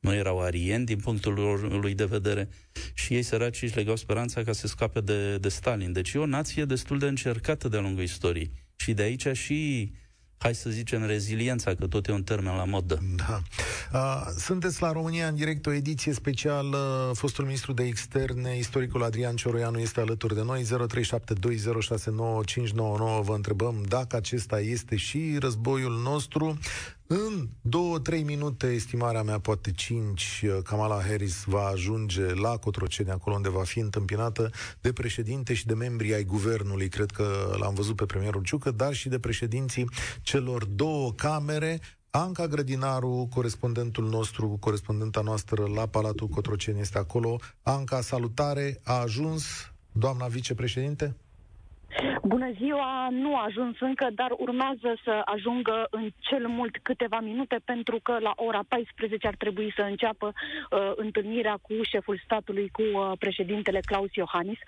[0.00, 2.48] nu erau arieni din punctul lor, lui de vedere
[2.94, 5.92] și ei săraci își legau speranța ca să scape de, de Stalin.
[5.92, 8.50] Deci e o nație destul de încercată de-a lungul istoriei.
[8.84, 9.92] Și de aici și
[10.38, 13.02] hai să zicem, reziliența, că tot e un termen la modă.
[13.16, 13.42] Da.
[13.92, 17.10] Uh, sunteți la România în direct, o ediție specială.
[17.14, 20.62] Fostul ministru de externe, istoricul Adrian Cioroianu, este alături de noi.
[20.62, 20.66] 0372069599.
[23.22, 26.58] Vă întrebăm dacă acesta este și războiul nostru.
[27.06, 33.36] În două, trei minute, estimarea mea, poate cinci, Kamala Harris va ajunge la Cotroceni, acolo
[33.36, 36.88] unde va fi întâmpinată de președinte și de membri ai guvernului.
[36.88, 39.88] Cred că l-am văzut pe premierul Ciucă, dar și de președinții
[40.22, 41.80] celor două camere.
[42.10, 47.38] Anca Grădinaru, corespondentul nostru, corespondenta noastră la Palatul Cotroceni, este acolo.
[47.62, 49.44] Anca, salutare, a ajuns
[49.92, 51.16] doamna vicepreședinte?
[52.22, 53.08] Bună ziua!
[53.10, 58.18] Nu a ajuns încă, dar urmează să ajungă în cel mult câteva minute, pentru că
[58.20, 63.80] la ora 14 ar trebui să înceapă uh, întâlnirea cu șeful statului, cu uh, președintele
[63.80, 64.58] Claus Iohannis.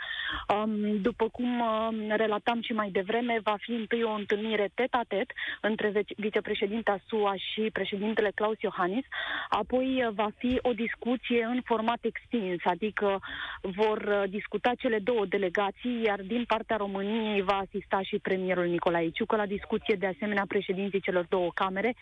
[0.49, 6.05] Um, după cum uh, relatam și mai devreme, va fi întâi o întâlnire tet-a-tet între
[6.17, 9.05] vicepreședinta SUA și președintele Claus Iohannis,
[9.49, 13.21] apoi uh, va fi o discuție în format extins, adică
[13.61, 19.11] vor uh, discuta cele două delegații, iar din partea României va asista și premierul Nicolae
[19.11, 21.95] Ciucă la discuție, de asemenea președinții celor două camere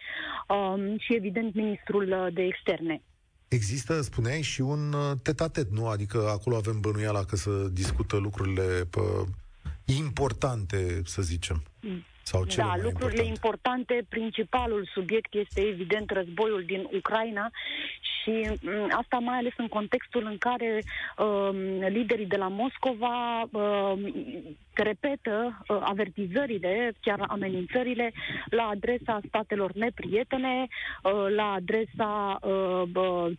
[0.49, 3.03] um, și, evident, ministrul de externe.
[3.49, 5.87] Există, spuneai, și un uh, tetatet, nu?
[5.87, 9.25] Adică acolo avem bănuiala că să discută lucrurile pă,
[9.85, 11.63] importante, să zicem.
[11.81, 12.05] Mm.
[12.23, 13.95] Sau cele da, mai lucrurile importante.
[13.95, 17.51] importante, principalul subiect este evident războiul din Ucraina
[18.01, 20.83] și mm, asta mai ales în contextul în care
[21.19, 21.51] uh,
[21.89, 23.99] liderii de la Moscova uh,
[24.83, 28.13] repetă uh, avertizările, chiar amenințările
[28.51, 30.67] la adresa statelor neprietene,
[31.03, 32.83] uh, la adresa uh,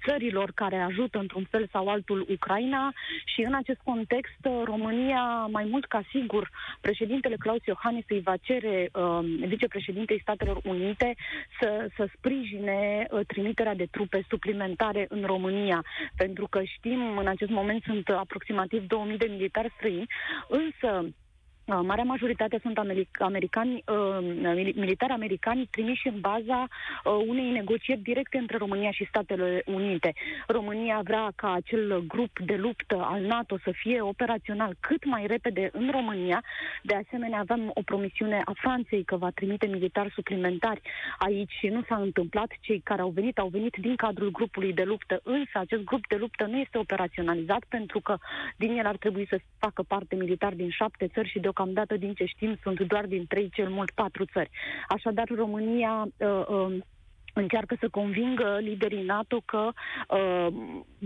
[0.07, 2.93] țărilor care ajută într-un fel sau altul Ucraina
[3.25, 6.49] și în acest context uh, România, mai mult ca sigur,
[6.81, 11.15] președintele Claus Iohannis îi va cere uh, vicepreședintei Statelor Unite
[11.59, 15.83] să, să sprijine uh, trimiterea de trupe suplimentare în România,
[16.15, 20.05] pentru că știm, în acest moment sunt aproximativ 2000 de militari străini,
[20.47, 21.07] însă Uh,
[21.65, 22.77] marea majoritate sunt
[23.19, 29.61] americani, uh, militari americani trimiși în baza uh, unei negocieri directe între România și Statele
[29.65, 30.13] Unite.
[30.47, 35.69] România vrea ca acel grup de luptă al NATO să fie operațional cât mai repede
[35.71, 36.43] în România.
[36.83, 40.81] De asemenea, avem o promisiune a Franței că va trimite militari suplimentari
[41.17, 42.51] aici și nu s-a întâmplat.
[42.59, 46.15] Cei care au venit au venit din cadrul grupului de luptă, însă acest grup de
[46.15, 48.17] luptă nu este operaționalizat pentru că
[48.55, 52.13] din el ar trebui să facă parte militari din șapte țări și de deocamdată, din
[52.13, 54.49] ce știm, sunt doar din trei, cel mult patru țări.
[54.87, 56.77] Așadar, România uh, uh,
[57.33, 59.69] încearcă să convingă liderii NATO că
[60.09, 60.47] uh,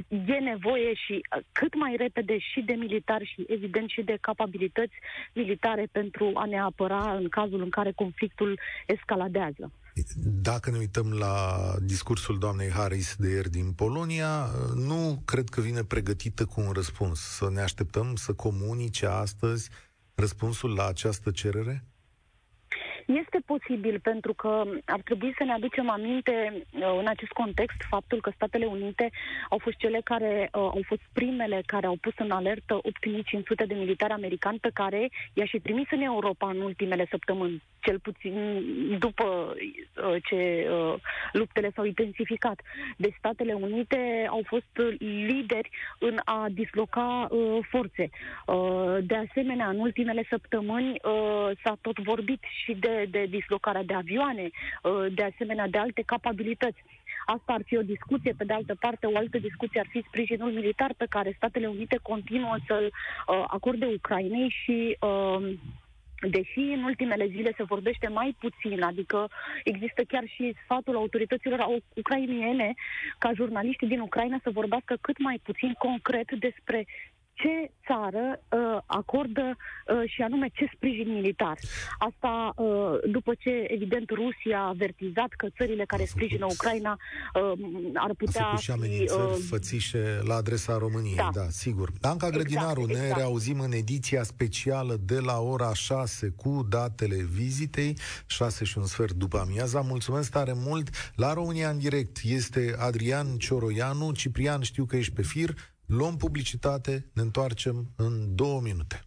[0.09, 4.93] e nevoie și uh, cât mai repede și de militari și evident și de capabilități
[5.33, 9.71] militare pentru a ne apăra în cazul în care conflictul escaladează.
[10.41, 11.35] Dacă ne uităm la
[11.81, 14.45] discursul doamnei Harris de ieri din Polonia,
[14.75, 17.19] nu cred că vine pregătită cu un răspuns.
[17.19, 19.69] Să ne așteptăm să comunice astăzi
[20.19, 21.85] răspunsul la această cerere?
[23.17, 28.21] Este posibil pentru că ar trebui să ne aducem aminte uh, în acest context faptul
[28.21, 29.09] că Statele Unite
[29.49, 33.73] au fost cele care uh, au fost primele care au pus în alertă 8500 de
[33.73, 38.63] militari americani pe care i-aș și trimis în Europa în ultimele săptămâni, cel puțin
[38.99, 40.93] după uh, ce uh,
[41.31, 42.61] luptele s-au intensificat.
[42.97, 48.09] Deci Statele Unite au fost lideri în a disloca uh, forțe.
[48.45, 53.93] Uh, de asemenea, în ultimele săptămâni uh, s-a tot vorbit și de de, dislocarea de
[53.93, 54.49] avioane,
[54.83, 56.83] uh, de asemenea de alte capabilități.
[57.25, 60.51] Asta ar fi o discuție, pe de altă parte, o altă discuție ar fi sprijinul
[60.51, 65.53] militar pe care Statele Unite continuă să-l uh, acorde Ucrainei și uh,
[66.21, 69.29] Deși în ultimele zile se vorbește mai puțin, adică
[69.63, 72.73] există chiar și sfatul autorităților ucrainiene
[73.17, 76.85] ca jurnaliștii din Ucraina să vorbească cât mai puțin concret despre
[77.41, 81.57] ce țară uh, acordă uh, și anume ce sprijin militar.
[81.97, 82.65] Asta uh,
[83.11, 86.97] după ce, evident, Rusia a avertizat că țările care sprijină Ucraina
[87.33, 87.51] uh,
[87.93, 91.91] ar putea a și amenințări uh, fățișe la adresa României, da, da sigur.
[92.01, 93.07] Anca exact, Grădinaru, exact.
[93.07, 98.85] ne reauzim în ediția specială de la ora 6 cu datele vizitei, 6 și un
[98.85, 99.81] sfert după amiaza.
[99.81, 100.89] Mulțumesc tare mult!
[101.15, 104.11] La România în direct este Adrian Cioroianu.
[104.11, 105.53] Ciprian, știu că ești pe fir.
[105.89, 109.03] Luăm publicitate, ne întoarcem în două minute.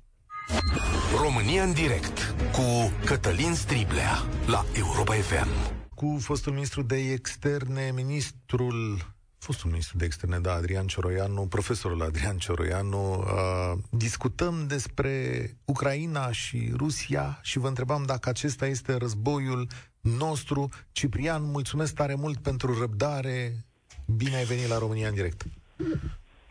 [1.22, 4.16] România în direct cu Cătălin Striblea
[4.46, 5.48] la Europa FM.
[5.94, 8.98] Cu fostul ministru de externe, ministrul
[9.38, 16.72] fostul ministru de externe, da, Adrian Cioroianu, profesorul Adrian Cioroianu, uh, discutăm despre Ucraina și
[16.76, 19.68] Rusia și vă întrebam dacă acesta este războiul
[20.00, 20.68] nostru.
[20.92, 23.64] Ciprian, mulțumesc tare mult pentru răbdare.
[24.06, 25.44] Bine ai venit la România în direct.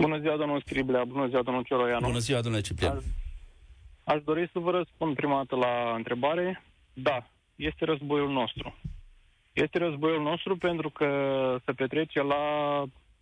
[0.01, 2.07] Bună ziua, domnul Scriblea, bună ziua, domnul Cioroianu.
[2.07, 2.97] Bună ziua, domnule Ciprian.
[2.97, 3.03] Aș,
[4.03, 6.63] aș dori să vă răspund prima dată la întrebare.
[6.93, 8.75] Da, este războiul nostru.
[9.53, 11.07] Este războiul nostru pentru că
[11.65, 12.43] se petrece la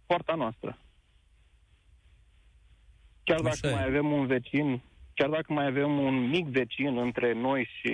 [0.05, 0.77] poarta noastră.
[3.23, 3.87] Chiar dacă Așa mai e.
[3.87, 4.81] avem un vecin,
[5.13, 7.93] chiar dacă mai avem un mic vecin între noi și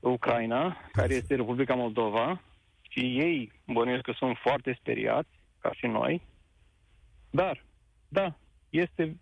[0.00, 2.40] Ucraina, care este Republica Moldova,
[2.88, 5.28] și ei bănuiesc că sunt foarte speriați,
[5.60, 6.22] ca și noi,
[7.34, 7.64] dar,
[8.08, 8.34] da,
[8.70, 9.16] este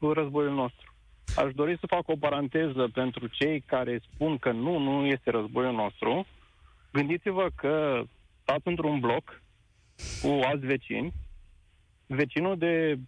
[0.00, 0.94] războiul nostru.
[1.36, 5.74] Aș dori să fac o paranteză pentru cei care spun că nu, nu este războiul
[5.74, 6.26] nostru.
[6.92, 8.02] Gândiți-vă că
[8.42, 9.42] stați într-un bloc
[10.22, 11.12] cu alți vecini,
[12.06, 12.98] vecinul de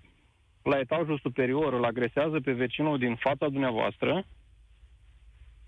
[0.63, 4.27] la etajul superior îl agresează pe vecinul din fața dumneavoastră,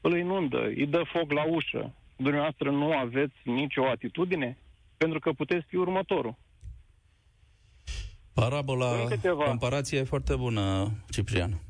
[0.00, 1.94] îl inundă, îi dă foc la ușă.
[2.16, 4.58] Dumneavoastră nu aveți nicio atitudine?
[4.96, 6.36] Pentru că puteți fi următorul.
[8.40, 9.08] Parabola,
[9.44, 11.60] comparația e foarte bună, Ciprian.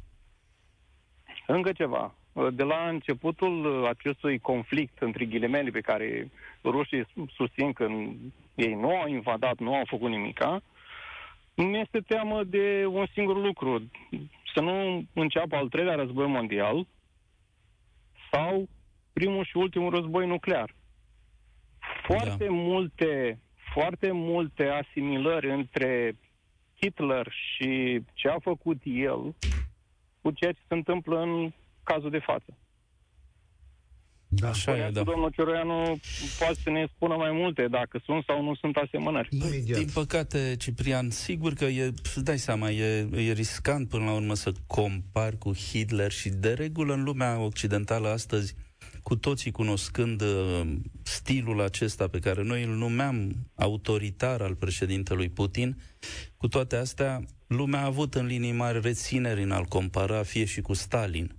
[1.47, 2.15] Încă ceva.
[2.53, 6.31] De la începutul acestui conflict, între ghilimele, pe care
[6.65, 7.87] rușii susțin că
[8.55, 10.63] ei nu au invadat, nu au făcut nimica,
[11.55, 13.91] mi este teamă de un singur lucru.
[14.55, 16.87] Să nu înceapă al treilea război mondial
[18.33, 18.69] sau
[19.13, 20.75] primul și ultimul război nuclear.
[22.07, 22.51] Foarte da.
[22.51, 23.39] multe,
[23.73, 26.17] foarte multe asimilări între
[26.81, 29.35] Hitler și ce a făcut el
[30.21, 31.53] cu ceea ce se întâmplă în
[31.83, 32.57] cazul de față.
[34.33, 35.03] Da, așa e, da.
[35.03, 36.01] Domnul Cioroianu
[36.39, 39.29] poate să ne spună mai multe dacă sunt sau nu sunt asemănări.
[39.31, 39.79] Imediat.
[39.79, 44.35] Din păcate, Ciprian, sigur că e, îți dai seama, e, e riscant până la urmă
[44.35, 48.55] să compari cu Hitler și de regulă în lumea occidentală astăzi
[49.03, 50.73] cu toții cunoscând uh,
[51.03, 55.83] stilul acesta pe care noi îl numeam autoritar al președintelui Putin,
[56.37, 60.61] cu toate astea, lumea a avut în linii mari rețineri în a-l compara fie și
[60.61, 61.35] cu Stalin.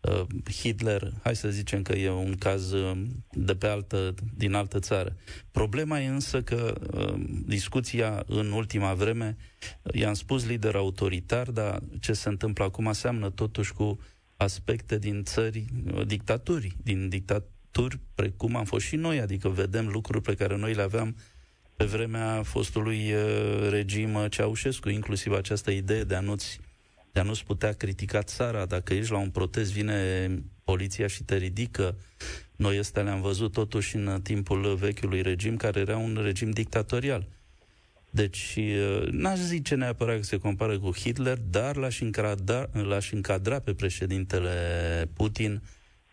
[0.00, 4.78] Uh, Hitler, hai să zicem că e un caz uh, de pe altă, din altă
[4.78, 5.16] țară.
[5.50, 6.74] Problema e însă că
[7.46, 9.36] discuția în ultima vreme,
[9.92, 13.98] i-am spus lider autoritar, dar ce se întâmplă acum seamnă totuși cu
[14.42, 15.64] aspecte din țări,
[15.94, 20.74] uh, dictaturi, din dictaturi precum am fost și noi, adică vedem lucruri pe care noi
[20.74, 21.16] le aveam
[21.76, 26.60] pe vremea fostului uh, regim Ceaușescu, inclusiv această idee de a nu-ți
[27.12, 28.66] de a nu-ți putea critica țara.
[28.66, 30.28] Dacă ești la un protest, vine
[30.64, 31.96] poliția și te ridică.
[32.56, 37.28] Noi ăstea le-am văzut totuși în timpul vechiului regim, care era un regim dictatorial.
[38.14, 43.60] Deci, uh, n-aș zice neapărat că se compară cu Hitler, dar l-aș încadra, l-aș încadra
[43.60, 44.50] pe președintele
[45.12, 45.62] Putin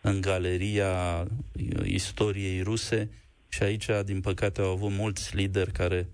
[0.00, 3.10] în galeria uh, istoriei ruse
[3.48, 6.08] și aici, din păcate, au avut mulți lideri care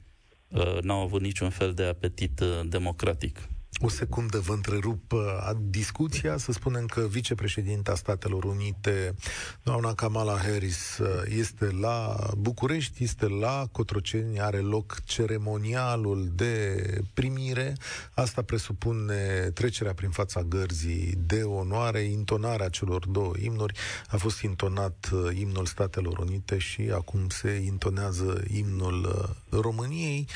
[0.48, 3.48] uh, n-au avut niciun fel de apetit uh, democratic.
[3.80, 9.14] O secundă vă întrerup uh, discuția, să spunem că vicepreședinta Statelor Unite,
[9.62, 17.72] doamna Kamala Harris, uh, este la București, este la Cotroceni, are loc ceremonialul de primire.
[18.14, 23.78] Asta presupune trecerea prin fața gărzii de onoare, intonarea celor două imnuri.
[24.08, 30.28] A fost intonat uh, imnul Statelor Unite și acum se intonează imnul României.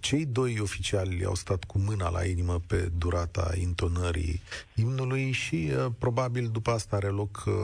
[0.00, 4.42] Cei doi oficiali au stat cu mâna la inimă pe durata intonării
[4.74, 7.54] imnului și uh, probabil după asta are loc uh,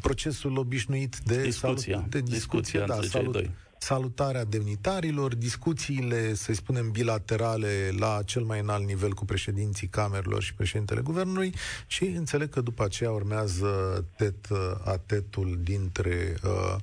[0.00, 3.50] procesul obișnuit de discuția, salut, de discuție, da, salut, doi.
[3.78, 10.54] salutarea demnitarilor, discuțiile, să spunem, bilaterale la cel mai înalt nivel cu președinții camerelor și
[10.54, 11.54] președintele guvernului
[11.86, 14.48] și înțeleg că după aceea urmează tet
[14.84, 16.76] a tetul dintre uh, Uh,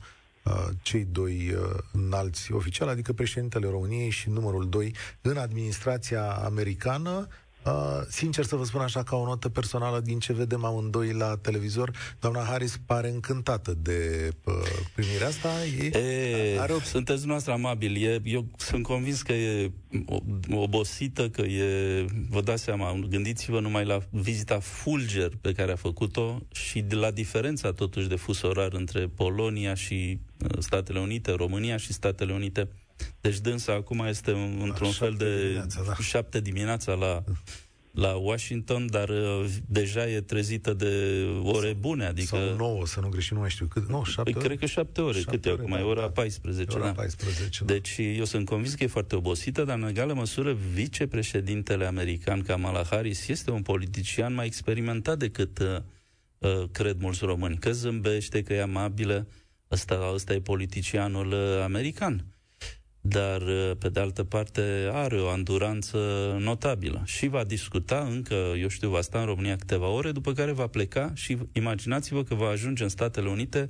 [0.81, 7.27] cei doi uh, înalți oficiali, adică președintele României și numărul doi în administrația americană,
[7.67, 11.35] Uh, sincer să vă spun așa, ca o notă personală, din ce vedem amândoi la
[11.35, 14.53] televizor, doamna Harris pare încântată de uh,
[14.95, 15.49] primirea asta.
[15.79, 16.79] E, e, are o...
[16.79, 18.03] Sunteți noastră amabil.
[18.03, 19.71] E, eu sunt convins că e
[20.51, 22.05] obosită, că e...
[22.29, 27.11] Vă dați seama, gândiți-vă numai la vizita fulger pe care a făcut-o și de la
[27.11, 32.69] diferența totuși de fus orar între Polonia și uh, Statele Unite, România și Statele Unite
[33.21, 34.31] deci dânsa acum este
[34.61, 35.95] într-un fel de dimineața, da.
[35.95, 37.23] șapte dimineața la,
[37.97, 42.35] la Washington, dar uh, deja e trezită de ore bune, adică...
[42.35, 43.89] Sau nouă, să nu greșim, nu mai știu cât.
[43.89, 44.47] Nu, șapte păi, ore.
[44.47, 45.19] Cred că șapte ore.
[45.19, 45.71] Șapte Cât e acum?
[45.71, 46.09] Da, e ora da.
[46.09, 46.75] 14.
[46.75, 46.91] ora da.
[46.91, 47.73] 14, da.
[47.73, 52.83] Deci eu sunt convins că e foarte obosită, dar în egală măsură vicepreședintele american Kamala
[52.83, 55.77] Harris este un politician mai experimentat decât uh,
[56.37, 57.57] uh, cred mulți români.
[57.57, 59.27] Că zâmbește, că e amabilă,
[59.71, 62.25] ăsta, ăsta e politicianul uh, american
[63.07, 65.97] dar uh, pe de altă parte are o anduranță
[66.39, 70.51] notabilă și va discuta încă, eu știu, va sta în România câteva ore, după care
[70.51, 73.69] va pleca și imaginați-vă că va ajunge în Statele Unite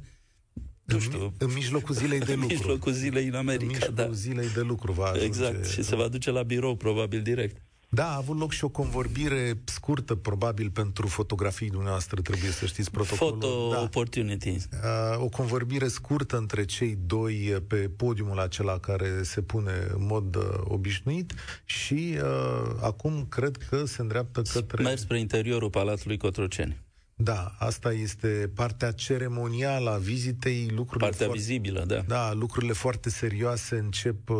[0.88, 1.34] nu știu.
[1.38, 2.48] În mijlocul zilei de lucru.
[2.50, 4.12] În mijlocul zilei în America, în mijlocul da.
[4.12, 5.26] zilei de lucru va ajunge.
[5.26, 7.62] Exact, și se va duce la birou, probabil direct.
[7.90, 12.92] Da, a avut loc și o convorbire scurtă, probabil pentru fotografii dumneavoastră, trebuie să știți
[12.92, 13.38] protocolul.
[13.38, 13.82] Photo da.
[13.82, 14.64] opportunities.
[14.64, 20.36] Uh, o convorbire scurtă între cei doi pe podiumul acela care se pune în mod
[20.36, 21.34] uh, obișnuit
[21.66, 24.84] și uh, acum cred că se îndreaptă către...
[24.84, 26.86] Mers spre interiorul Palatului Cotroceni.
[27.20, 32.02] Da, asta este partea ceremonială a vizitei, lucrurile Partea foarte, vizibilă, da.
[32.08, 34.38] Da, lucrurile foarte serioase încep uh,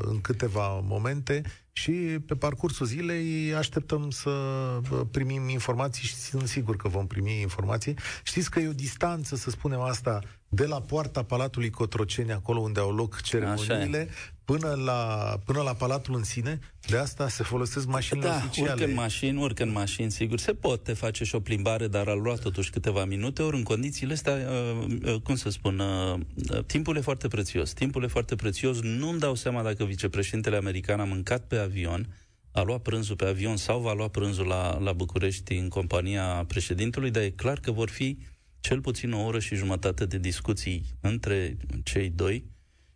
[0.00, 1.42] în câteva momente
[1.72, 1.92] și
[2.26, 7.96] pe parcursul zilei așteptăm să uh, primim informații și sunt sigur că vom primi informații.
[8.22, 12.80] Știți că e o distanță, să spunem asta, de la poarta Palatului Cotroceni, acolo unde
[12.80, 14.08] au loc ceremoniile,
[14.44, 16.58] până la, până la Palatul în sine.
[16.86, 18.72] De asta se folosesc mașinile da, oficiale.
[18.72, 20.38] urcă în mașini, urcă în mașini, sigur.
[20.38, 24.12] Se poate face și o plimbare, dar a luat totuși câteva minute, ori în condițiile
[24.12, 26.20] astea, uh, uh, cum să spun, uh,
[26.50, 27.72] uh, timpul e foarte prețios.
[27.72, 28.80] Timpul e foarte prețios.
[28.80, 32.16] Nu-mi dau seama dacă vicepreședintele american a mâncat pe avion,
[32.52, 37.10] a luat prânzul pe avion sau va lua prânzul la, la București în compania președintelui,
[37.10, 38.18] dar e clar că vor fi
[38.60, 42.44] cel puțin o oră și jumătate de discuții între cei doi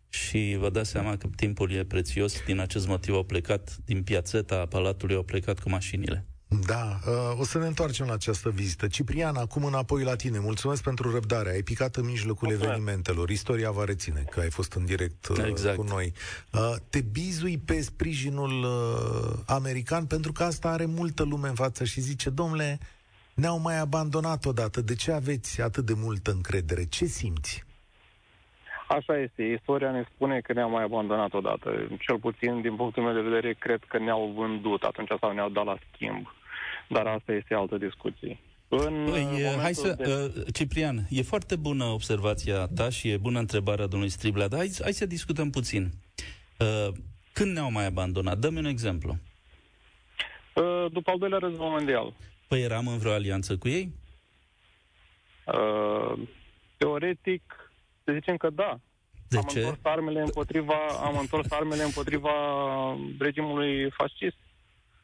[0.09, 2.33] și vă dați seama că timpul e prețios.
[2.45, 6.25] Din acest motiv au plecat din piațeta Palatului, au plecat cu mașinile.
[6.65, 8.87] Da, uh, o să ne întoarcem la această vizită.
[8.87, 10.39] Ciprian, acum înapoi la tine.
[10.39, 11.49] Mulțumesc pentru răbdare.
[11.49, 12.77] Ai picat în mijlocul Mulțumesc.
[12.77, 13.29] evenimentelor.
[13.29, 15.75] Istoria va reține că ai fost în direct uh, exact.
[15.75, 16.13] cu noi.
[16.51, 21.83] Uh, te bizui pe sprijinul uh, american pentru că asta are multă lume în față
[21.83, 22.79] și zice, domnule,
[23.33, 24.81] ne-au mai abandonat odată.
[24.81, 26.85] De ce aveți atât de multă încredere?
[26.85, 27.65] Ce simți?
[28.87, 29.43] Așa este.
[29.43, 31.87] Istoria ne spune că ne-au mai abandonat odată.
[31.99, 35.65] Cel puțin, din punctul meu de vedere, cred că ne-au vândut atunci sau ne-au dat
[35.65, 36.27] la schimb.
[36.89, 38.39] Dar asta este altă discuție.
[38.67, 40.05] În păi, hai să, de...
[40.05, 44.71] uh, Ciprian, e foarte bună observația ta și e bună întrebarea domnului Striblea, dar hai,
[44.81, 45.91] hai să discutăm puțin.
[46.59, 46.93] Uh,
[47.33, 48.37] când ne-au mai abandonat?
[48.37, 49.17] Dă-mi un exemplu.
[50.53, 52.13] Uh, după al doilea război mondial.
[52.47, 53.91] Păi eram în vreo alianță cu ei?
[55.45, 56.19] Uh,
[56.77, 57.43] teoretic,
[58.07, 58.79] să zicem că da.
[59.27, 59.59] De am ce?
[59.59, 62.31] Întors armele împotriva, am întors armele împotriva
[63.19, 64.37] regimului fascist.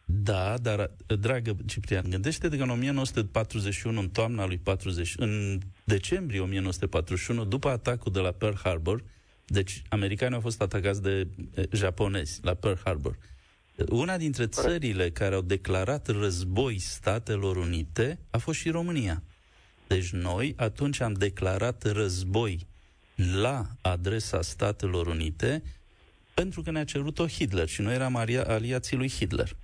[0.05, 7.45] Da, dar, dragă Ciprian, gândește-te că în 1941, în toamna lui 40, în decembrie 1941,
[7.45, 9.03] după atacul de la Pearl Harbor,
[9.45, 13.17] deci americanii au fost atacați de eh, japonezi la Pearl Harbor.
[13.89, 19.23] Una dintre țările care au declarat război Statelor Unite a fost și România.
[19.87, 22.67] Deci noi atunci am declarat război
[23.15, 25.63] la adresa Statelor Unite
[26.33, 29.55] pentru că ne-a cerut-o Hitler și noi eram aliații lui Hitler.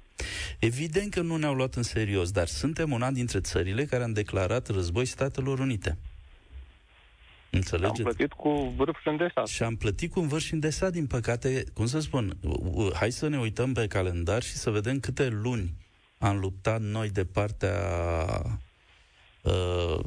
[0.60, 4.68] Evident că nu ne-au luat în serios, dar suntem una dintre țările care am declarat
[4.68, 5.98] război Statelor Unite.
[7.50, 8.02] Înțelegeți?
[8.02, 9.48] Am plătit cu vârf și îndesat.
[9.48, 12.38] Și am plătit cu vârf și îndesat, din păcate, cum să spun,
[12.94, 15.74] hai să ne uităm pe calendar și să vedem câte luni
[16.18, 17.78] am luptat noi de partea
[18.46, 18.52] uh,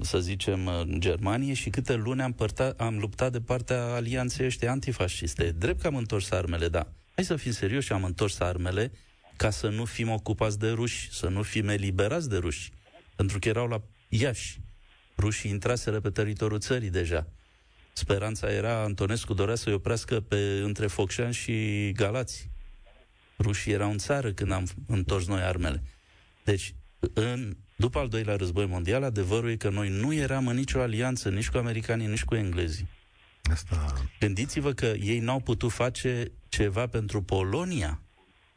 [0.01, 4.71] să zicem, în Germanie și câte luni am, părta, am luptat de partea alianței ăștia
[4.71, 5.51] antifasciste.
[5.51, 6.93] Drept că am întors armele, da.
[7.15, 8.93] Hai să fim serioși, am întors armele
[9.37, 12.71] ca să nu fim ocupați de ruși, să nu fim eliberați de ruși.
[13.17, 14.61] Pentru că erau la Iași.
[15.19, 17.27] Rușii intraseră pe teritoriul țării deja.
[17.93, 22.51] Speranța era, Antonescu dorea să-i oprească pe, între Focșani și Galați.
[23.39, 25.83] Rușii erau în țară când am întors noi armele.
[26.45, 26.75] Deci,
[27.13, 31.29] în, după al doilea război mondial, adevărul e că noi nu eram în nicio alianță,
[31.29, 32.89] nici cu americanii, nici cu englezii.
[33.51, 33.93] Asta...
[34.21, 38.01] Gândiți-vă că ei n-au putut face ceva pentru Polonia,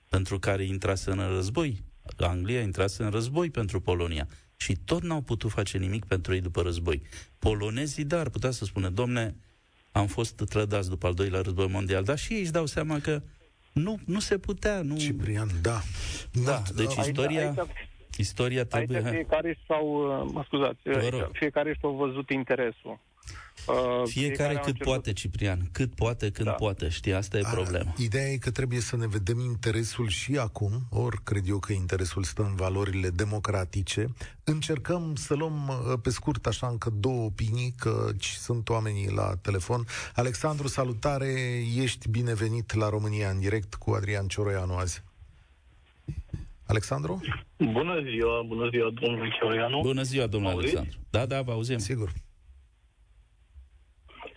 [0.09, 1.83] pentru care intrase în război.
[2.17, 4.27] Anglia intrase în război pentru Polonia.
[4.57, 7.01] Și tot n-au putut face nimic pentru ei după război.
[7.39, 9.35] Polonezii, dar ar putea să spună, domne,
[9.91, 13.21] am fost trădați după al doilea război mondial, dar și ei își dau seama că
[13.73, 14.81] nu, nu se putea.
[14.81, 14.97] Nu...
[14.97, 15.81] Ciprian, da.
[16.43, 17.67] Da, deci Aici- istoria, aici-
[18.17, 18.97] istoria trebuie...
[18.97, 19.87] Aici fiecare și-au,
[20.21, 21.21] uh, mă scuzați, Vă rog.
[21.21, 22.99] aici fiecare și-au văzut interesul.
[23.67, 26.53] Uh, Fiecare au cât început- poate, Ciprian, cât poate, când Da.
[26.53, 27.93] poate, știi, asta e A, problema.
[27.97, 32.23] Ideea e că trebuie să ne vedem interesul și acum, ori cred eu că interesul
[32.23, 34.05] stă în valorile democratice.
[34.43, 39.85] Încercăm să luăm uh, pe scurt așa încă două opinii, că sunt oamenii la telefon.
[40.15, 45.03] Alexandru, salutare, ești binevenit la România în direct cu Adrian Cioroianu azi.
[46.67, 47.21] Alexandru?
[47.57, 49.81] Bună ziua, bună ziua, domnul Chioreanu.
[49.81, 50.75] Bună ziua, domnule Auziți?
[50.77, 51.07] Alexandru.
[51.09, 51.77] Da, da, vă auzim.
[51.77, 52.11] Sigur.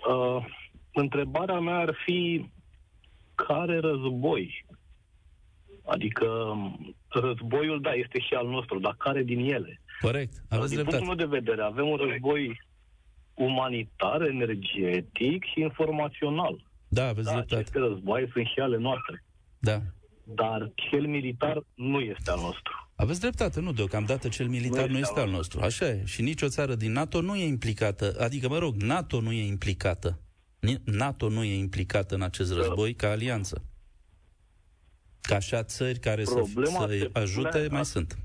[0.08, 0.44] Uh,
[0.92, 2.50] întrebarea mea ar fi
[3.34, 4.66] care război?
[5.86, 6.26] Adică
[7.08, 9.80] războiul, da, este și al nostru, dar care din ele?
[10.00, 11.04] Corect, aveți din dreptate.
[11.04, 12.60] punctul meu de vedere, avem un război
[13.34, 16.66] umanitar, energetic și informațional.
[16.88, 17.54] Da, aveți Da, dreptate.
[17.60, 19.24] aceste războaie sunt și ale noastre.
[19.58, 19.78] Da.
[20.34, 22.90] Dar cel militar nu este al nostru.
[22.94, 25.60] Aveți dreptate, nu, deocamdată cel militar nu, nu este al nostru.
[25.60, 26.02] Așa e.
[26.04, 30.20] Și nicio țară din NATO nu e implicată, adică, mă rog, NATO nu e implicată.
[30.84, 33.62] NATO nu e implicată în acest război ca alianță.
[35.20, 38.18] Ca așa țări care Problema să, să ajute, mai sunt.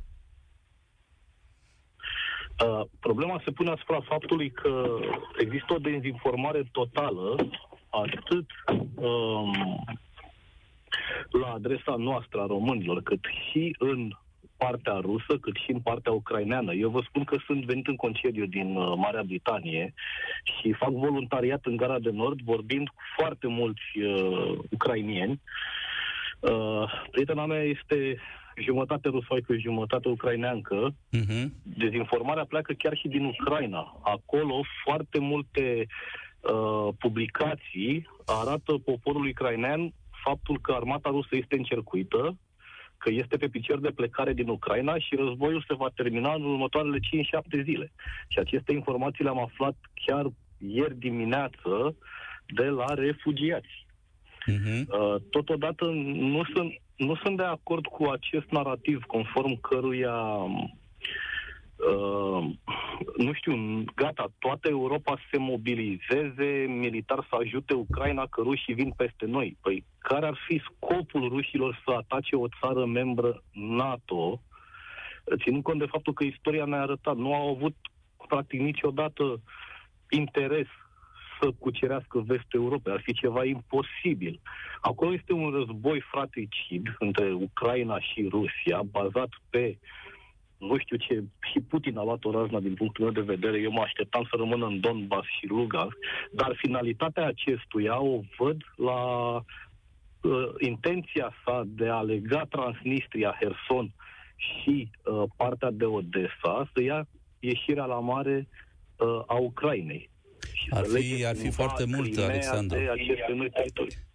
[2.65, 4.85] Uh, problema se pune asupra faptului că
[5.39, 7.35] există o dezinformare totală
[7.89, 8.49] atât
[8.95, 9.85] um,
[11.41, 14.11] la adresa noastră a românilor, cât și în
[14.57, 16.73] partea rusă, cât și în partea ucraineană.
[16.73, 19.93] Eu vă spun că sunt venit în concediu din uh, Marea Britanie
[20.43, 25.41] și fac voluntariat în Gara de Nord, vorbind cu foarte mulți uh, ucrainieni.
[26.39, 28.17] Uh, prietena mea este
[28.55, 30.89] jumătate rusoaică, jumătate ucraineancă.
[30.91, 31.43] Uh-huh.
[31.63, 33.99] Dezinformarea pleacă chiar și din Ucraina.
[34.01, 35.85] Acolo foarte multe
[36.41, 39.93] uh, publicații arată poporului ucrainean
[40.23, 42.37] faptul că armata rusă este încercuită,
[42.97, 46.97] că este pe picior de plecare din Ucraina și războiul se va termina în următoarele
[46.97, 47.91] 5-7 zile.
[48.27, 50.25] Și aceste informații le-am aflat chiar
[50.57, 51.95] ieri dimineață
[52.45, 53.85] de la refugiați.
[54.51, 54.85] Uh-huh.
[54.87, 60.15] Uh, totodată nu sunt, nu sunt de acord cu acest narativ conform căruia
[61.89, 62.45] Uh,
[63.17, 69.25] nu știu, gata, toată Europa se mobilizeze militar să ajute Ucraina că rușii vin peste
[69.25, 69.57] noi.
[69.61, 74.41] Păi care ar fi scopul rușilor să atace o țară membră NATO,
[75.43, 77.75] ținând cont de faptul că istoria ne-a arătat, nu au avut
[78.27, 79.41] practic niciodată
[80.09, 80.67] interes
[81.41, 82.93] să cucerească vestul Europei.
[82.93, 84.39] Ar fi ceva imposibil.
[84.81, 89.77] Acolo este un război fratricid între Ucraina și Rusia, bazat pe
[90.69, 93.71] nu știu ce, și Putin a luat o razna din punctul meu de vedere, eu
[93.71, 95.97] mă așteptam să rămână în Donbass și Lugansk,
[96.31, 99.01] dar finalitatea acestuia o văd la
[99.35, 103.93] uh, intenția sa de a lega Transnistria, Herson
[104.35, 107.07] și uh, partea de Odessa să ia
[107.39, 108.47] ieșirea la mare
[108.97, 110.11] uh, a Ucrainei.
[110.69, 112.77] Ar fi, ar fi foarte mult, Alexandru.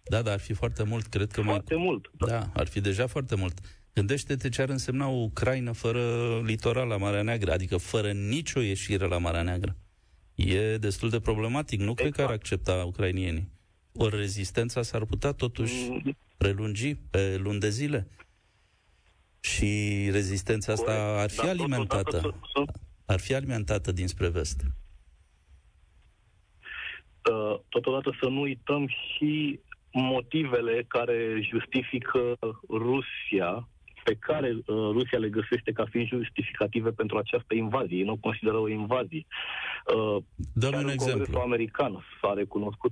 [0.03, 1.83] Da, da, ar fi foarte mult, cred că foarte mai...
[1.83, 2.11] mult.
[2.17, 3.59] Da, ar fi deja foarte mult.
[3.99, 6.01] Gândește-te ce ar însemna o Ucraina fără
[6.45, 9.75] litoral la Marea Neagră, adică fără nicio ieșire la Marea Neagră.
[10.35, 11.79] E destul de problematic.
[11.79, 11.99] Nu exact.
[11.99, 12.41] cred că ar exact.
[12.41, 13.51] accepta ucrainienii.
[13.93, 16.17] O rezistența s-ar putea totuși mm.
[16.37, 18.07] prelungi pe luni de zile.
[19.39, 19.67] Și
[20.11, 22.35] rezistența asta ar fi alimentată.
[23.05, 24.61] Ar fi alimentată dinspre vest.
[27.31, 29.59] Uh, totodată să nu uităm și
[29.91, 32.37] motivele care justifică
[32.69, 33.67] Rusia
[34.09, 37.97] pe care uh, Rusia le găsește ca fiind justificative pentru această invazie.
[37.97, 39.25] Ei nu o consideră o invazie.
[39.95, 41.25] Uh, Dă-mi un exemplu.
[41.25, 42.91] Congresul american s-a recunoscut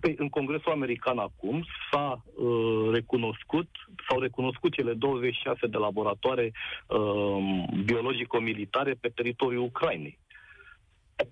[0.00, 3.68] pe, în Congresul American acum s-a uh, recunoscut,
[4.08, 6.52] s-au recunoscut cele 26 de laboratoare
[6.86, 10.18] uh, biologico-militare pe teritoriul Ucrainei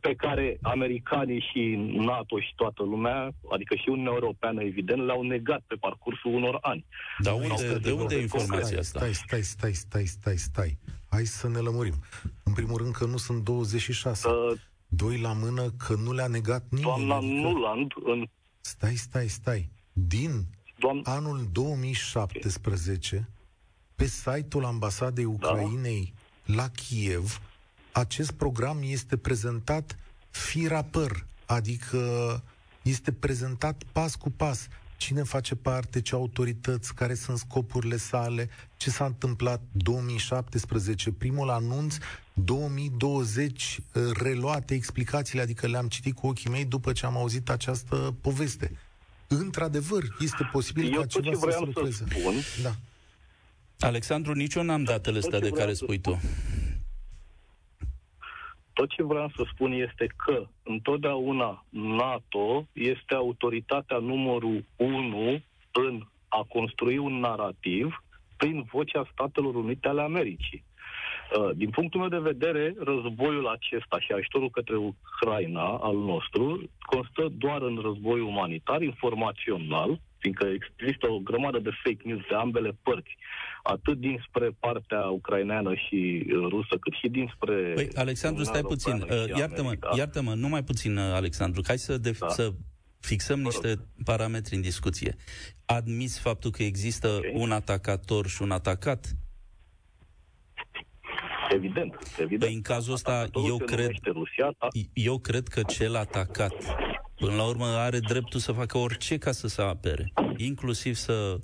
[0.01, 5.63] pe care americanii și NATO și toată lumea, adică și Uniunea Europeană, evident, le-au negat
[5.67, 6.85] pe parcursul unor ani.
[7.19, 8.99] Dar unde, de unde e informația asta?
[8.99, 10.79] Stai, stai, stai, stai, stai, stai.
[11.09, 11.95] Hai să ne lămurim.
[12.43, 14.29] În primul rând că nu sunt 26.
[14.29, 14.59] Uh,
[14.89, 16.87] Doi la mână că nu le-a negat nimeni.
[16.87, 17.33] Doamna adică...
[17.33, 18.27] Nuland în...
[18.61, 19.71] Stai, stai, stai.
[19.93, 20.45] Din
[20.79, 21.01] Doamn...
[21.05, 23.29] anul 2017,
[23.95, 25.31] pe site-ul ambasadei da.
[25.31, 26.15] Ucrainei
[26.45, 26.55] da.
[26.55, 27.41] la Kiev,
[27.99, 29.97] acest program este prezentat
[30.31, 32.43] firapăr, adică
[32.83, 38.91] este prezentat pas cu pas cine face parte, ce autorități, care sunt scopurile sale, ce
[38.91, 41.97] s-a întâmplat 2017, primul anunț,
[42.33, 43.81] 2020
[44.23, 48.73] reluate explicațiile, adică le-am citit cu ochii mei după ce am auzit această poveste.
[49.27, 52.05] Într-adevăr, este posibil Eu ca ceva să se lucreze.
[52.09, 52.75] Spun, da.
[53.79, 56.21] Alexandru, nici eu n-am datele astea de care spui tu.
[58.79, 66.47] Tot ce vreau să spun este că întotdeauna NATO este autoritatea numărul unu în a
[66.49, 68.05] construi un narativ
[68.37, 70.65] prin vocea Statelor Unite ale Americii.
[70.65, 77.29] Uh, din punctul meu de vedere, războiul acesta și ajutorul către Ucraina al nostru constă
[77.39, 80.47] doar în război umanitar, informațional, fiindcă
[80.77, 83.17] există o grămadă de fake news de ambele părți,
[83.63, 87.73] atât dinspre partea ucraineană și uh, rusă, cât și dinspre...
[87.75, 92.19] Păi, Alexandru, stai puțin, uh, iartă-mă, iartă-mă, nu mai puțin, uh, Alexandru, hai să, def-
[92.19, 92.29] da.
[92.29, 92.53] să
[93.01, 95.15] fixăm niște parametri în discuție.
[95.65, 97.33] Admiți faptul că există okay.
[97.35, 99.07] un atacator și un atacat?
[101.51, 102.41] Evident, evident.
[102.41, 104.69] Păi în cazul ăsta, eu cred, Rusia, da?
[104.93, 106.53] eu cred că cel atacat
[107.17, 111.39] Până la urmă are dreptul să facă orice ca să se apere, inclusiv să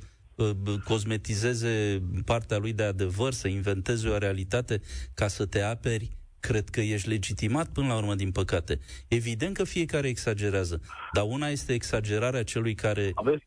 [0.84, 4.80] cosmetizeze partea lui de adevăr, să inventeze o realitate
[5.14, 6.10] ca să te aperi,
[6.40, 8.78] cred că ești legitimat până la urmă, din păcate.
[9.08, 10.80] Evident că fiecare exagerează,
[11.12, 13.44] dar una este exagerarea celui care Aveți?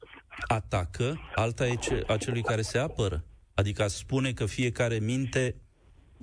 [0.47, 3.23] atacă, alta e ce, a celui care se apără.
[3.53, 5.55] Adică a spune că fiecare minte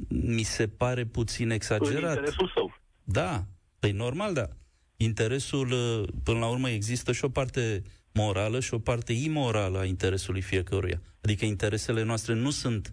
[0.09, 2.15] mi se pare puțin În exagerat.
[2.17, 2.75] interesul său.
[3.05, 3.45] Da,
[3.79, 4.49] păi normal, da.
[4.97, 7.83] Interesul, uh, până la urmă, există și o parte
[8.13, 11.01] morală și o parte imorală a interesului fiecăruia.
[11.23, 12.93] Adică interesele noastre nu sunt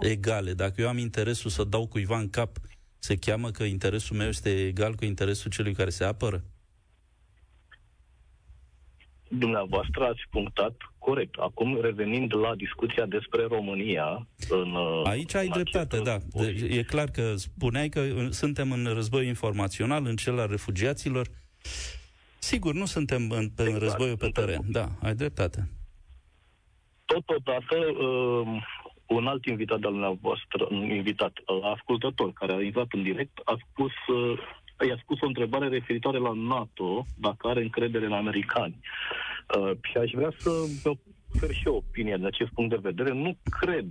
[0.00, 0.52] egale.
[0.52, 2.56] Dacă eu am interesul să dau cuiva în cap,
[2.98, 6.44] se cheamă că interesul meu este egal cu interesul celui care se apără?
[9.28, 10.74] Dumneavoastră ați punctat
[11.08, 11.34] corect.
[11.38, 16.42] Acum, revenind la discuția despre România, în, uh, Aici ai în dreptate, această da.
[16.42, 21.26] De- E clar că spuneai că uh, suntem în război informațional, în cel al refugiaților.
[22.38, 24.60] Sigur, nu suntem în, pe Exact, războiul pe suntem- teren.
[24.70, 25.68] Da, ai dreptate.
[27.04, 28.62] Totodată, uh,
[29.06, 33.56] un alt invitat al dumneavoastră, un invitat, uh, ascultător, care a intrat în direct, a
[33.70, 34.38] spus, uh,
[34.88, 38.76] i-a spus o întrebare referitoare la NATO, dacă are încredere în americani.
[39.56, 40.50] Uh, și aș vrea să
[40.82, 40.92] vă
[41.34, 43.12] ofer și eu opinia din acest punct de vedere.
[43.14, 43.88] Nu cred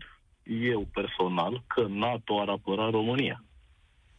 [0.71, 3.43] eu personal că NATO ar apăra România.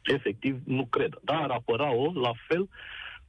[0.03, 1.18] Efectiv, nu cred.
[1.22, 2.68] Dar ar apăra-o la fel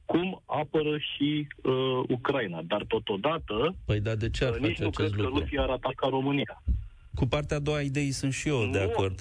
[0.04, 1.72] cum apără și uh,
[2.08, 2.62] Ucraina.
[2.62, 5.40] Dar totodată, Păi da, de ce ar uh, nici face nu cred acest că lucru?
[5.42, 6.62] Rusia ar ataca România.
[7.14, 8.70] Cu partea a doua idei sunt și eu Nu.
[8.72, 9.20] de acord.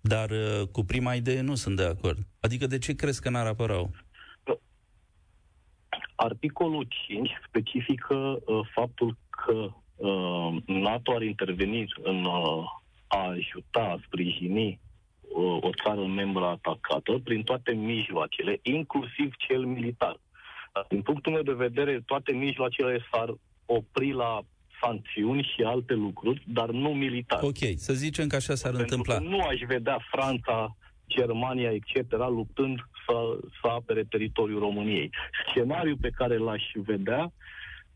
[0.00, 2.18] Dar uh, cu prima idee nu sunt de acord.
[2.40, 3.90] Adică de ce crezi că n-ar apăra
[6.14, 9.52] Articolul 5 specifică uh, faptul că
[9.96, 12.64] uh, NATO ar interveni în uh,
[13.06, 14.80] a ajuta, a sprijini
[15.20, 20.20] uh, o țară membră atacată prin toate mijloacele, inclusiv cel militar.
[20.88, 23.34] Din punctul meu de vedere, toate mijloacele s-ar
[23.66, 24.40] opri la
[24.82, 27.42] sancțiuni și alte lucruri, dar nu militar.
[27.42, 29.14] Ok, să zicem că așa s-ar Pentru întâmpla.
[29.14, 30.76] că nu aș vedea Franța,
[31.08, 35.10] Germania, etc., luptând să, să apere teritoriul României.
[35.48, 37.32] Scenariul pe care l-aș vedea,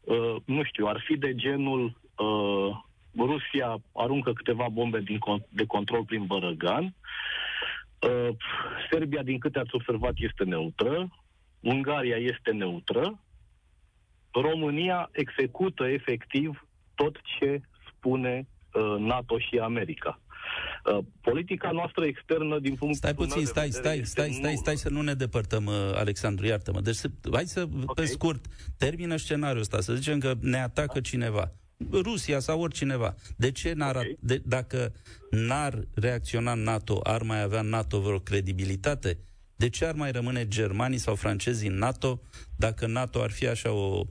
[0.00, 2.76] uh, nu știu, ar fi de genul uh,
[3.16, 8.28] Rusia aruncă câteva bombe din, con- de control prin Bărăgan, uh,
[8.90, 11.08] Serbia, din câte ați observat, este neutră,
[11.60, 13.18] Ungaria este neutră,
[14.32, 20.20] România execută efectiv tot ce spune uh, NATO și America.
[20.96, 24.30] Uh, politica noastră externă, din punctul Stai puțin, meu de stai, vedere, stai, este stai,
[24.32, 26.80] stai, nu- stai să nu ne depărtăm, uh, Alexandru, iartă-mă.
[26.80, 28.06] Deci, să, hai să, pe Ok.
[28.06, 28.44] scurt,
[28.76, 31.52] termină scenariul ăsta, să zicem că ne atacă cineva.
[31.92, 33.14] Rusia sau oricineva.
[33.36, 34.02] De ce n-ar, Ok.
[34.20, 34.92] de, dacă
[35.30, 39.18] n-ar reacționa NATO, ar mai avea NATO vreo credibilitate?
[39.56, 42.20] De ce ar mai rămâne germanii sau francezii în NATO
[42.56, 44.04] dacă NATO ar fi așa o,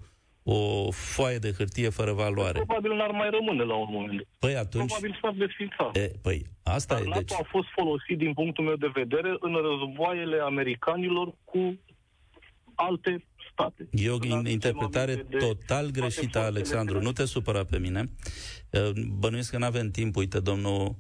[0.50, 2.60] o foaie de hârtie fără valoare?
[2.64, 4.28] Probabil n-ar mai rămâne la un moment.
[4.40, 4.92] Păi atunci...
[4.92, 5.92] Probabil s-ar desfința.
[5.94, 7.40] E, păi, asta Dar e, NATO deci...
[7.40, 11.80] a fost folosit, din punctul meu de vedere, în războaiele americanilor cu
[12.76, 13.24] alte
[13.58, 13.88] state.
[13.92, 17.02] E o Când aducem interpretare aminte de total toate greșită, forțele Alexandru.
[17.02, 18.10] Nu te supăra pe mine.
[18.70, 20.16] Uh, Bănuiesc că nu avem timp.
[20.16, 20.96] Uite, domnul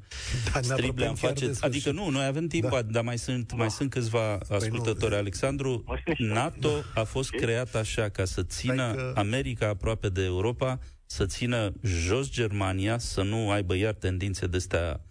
[0.53, 1.53] Da, ne Striblea apropiem îmi chiar de face...
[1.53, 1.64] sfârșit.
[1.64, 2.82] Adică nu, noi avem timp, Da.
[2.82, 5.16] dar mai sunt, mai sunt câțiva ascultători.
[5.16, 7.39] Alexandru, Mai sunt și NATO a fost Ok.
[7.39, 12.97] creat așa ca să țină Stai că- America aproape de Europa, să țină jos Germania,
[12.97, 15.01] să nu aibă iar tendințe de astea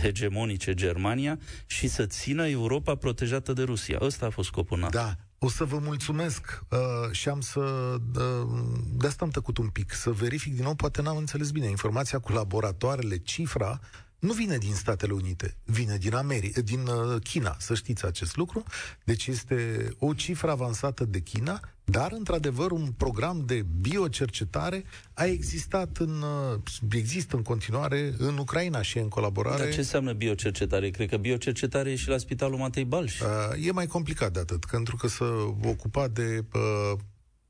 [0.00, 3.98] hegemonice Germania și să țină Europa protejată de Rusia.
[4.00, 4.98] Ăsta a fost scopul NATO.
[4.98, 6.78] Da, o să vă mulțumesc uh,
[7.10, 7.60] și am să...
[7.60, 8.48] Uh,
[8.96, 11.66] de asta am tăcut un pic, să verific din nou, poate n-am înțeles bine.
[11.66, 13.80] Informația cu laboratoarele, cifra,
[14.18, 18.62] nu vine din Statele Unite, vine din, Ameri- din uh, China, să știți acest lucru.
[19.04, 25.96] Deci este o cifră avansată de China, dar, într-adevăr, un program de biocercetare a existat
[25.96, 26.60] în, uh,
[26.90, 29.62] există în continuare în Ucraina și în colaborare...
[29.62, 30.90] Dar ce înseamnă biocercetare?
[30.90, 33.20] Cred că biocercetare e și la Spitalul Matei Balș.
[33.20, 35.24] Uh, e mai complicat de atât, pentru că să
[35.64, 36.98] ocupa de, uh,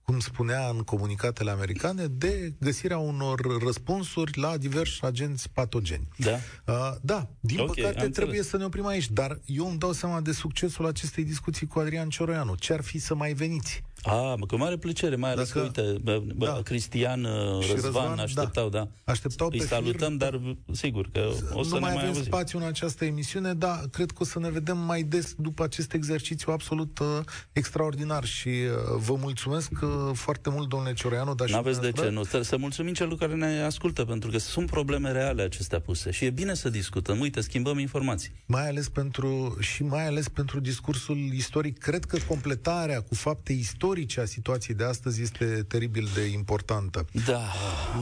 [0.08, 6.08] cum spunea în comunicatele americane, de găsirea unor răspunsuri la diversi agenți patogeni.
[6.16, 6.30] Da?
[6.66, 8.12] Uh, da, din Ok, okay, am păcate înțeles.
[8.12, 11.78] trebuie să ne oprim aici, dar eu îmi dau seama de succesul acestei discuții cu
[11.78, 12.54] Adrian Cioroianu.
[12.54, 13.82] Ce ar fi să mai veniți?
[14.02, 16.60] A, mă, cu mare plăcere, mai ales Dacă- că, uite, bă, bă, Da.
[16.64, 18.88] Cristian, uh, Și Răzvan, Răzvan, așteptau, da.
[19.04, 20.16] Așteptau Îi pe salutăm, fir.
[20.18, 20.40] dar
[20.72, 22.22] sigur că o să nu ne mai mai avem auzim.
[22.24, 25.92] spațiu în această emisiune, dar cred că o să ne vedem mai des după acest
[25.92, 27.06] exercițiu absolut uh,
[27.52, 31.92] extraordinar și uh, vă mulțumesc uh, foarte mult, domnule Cioreanu, dar și N-aveți de ce,
[31.92, 32.38] dumneavoastră.
[32.38, 32.44] nu.
[32.44, 36.30] Să mulțumim celor care ne ascultă, pentru că sunt probleme reale acestea puse și e
[36.30, 37.20] bine să discutăm.
[37.20, 38.32] Uite, schimbăm informații.
[38.46, 41.78] mai ales pentru și mai ales pentru discursul istoric.
[41.78, 47.06] Cred că completarea cu fapte istorice istorice a situației de astăzi este teribil de importantă.
[47.26, 47.40] Da,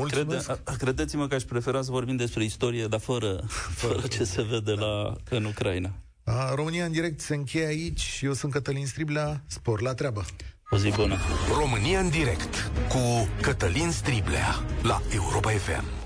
[0.09, 0.39] Crede,
[0.79, 3.45] credeți-mă că aș prefera să vorbim despre istorie, dar fără,
[3.83, 5.93] fără ce se vede la, în Ucraina.
[6.25, 8.21] A, România în direct se încheie aici.
[8.23, 9.43] Eu sunt Cătălin Striblea.
[9.47, 10.25] Spor la treabă.
[10.71, 11.17] O zi bună.
[11.59, 16.06] România în direct cu Cătălin Striblea la Europa FM.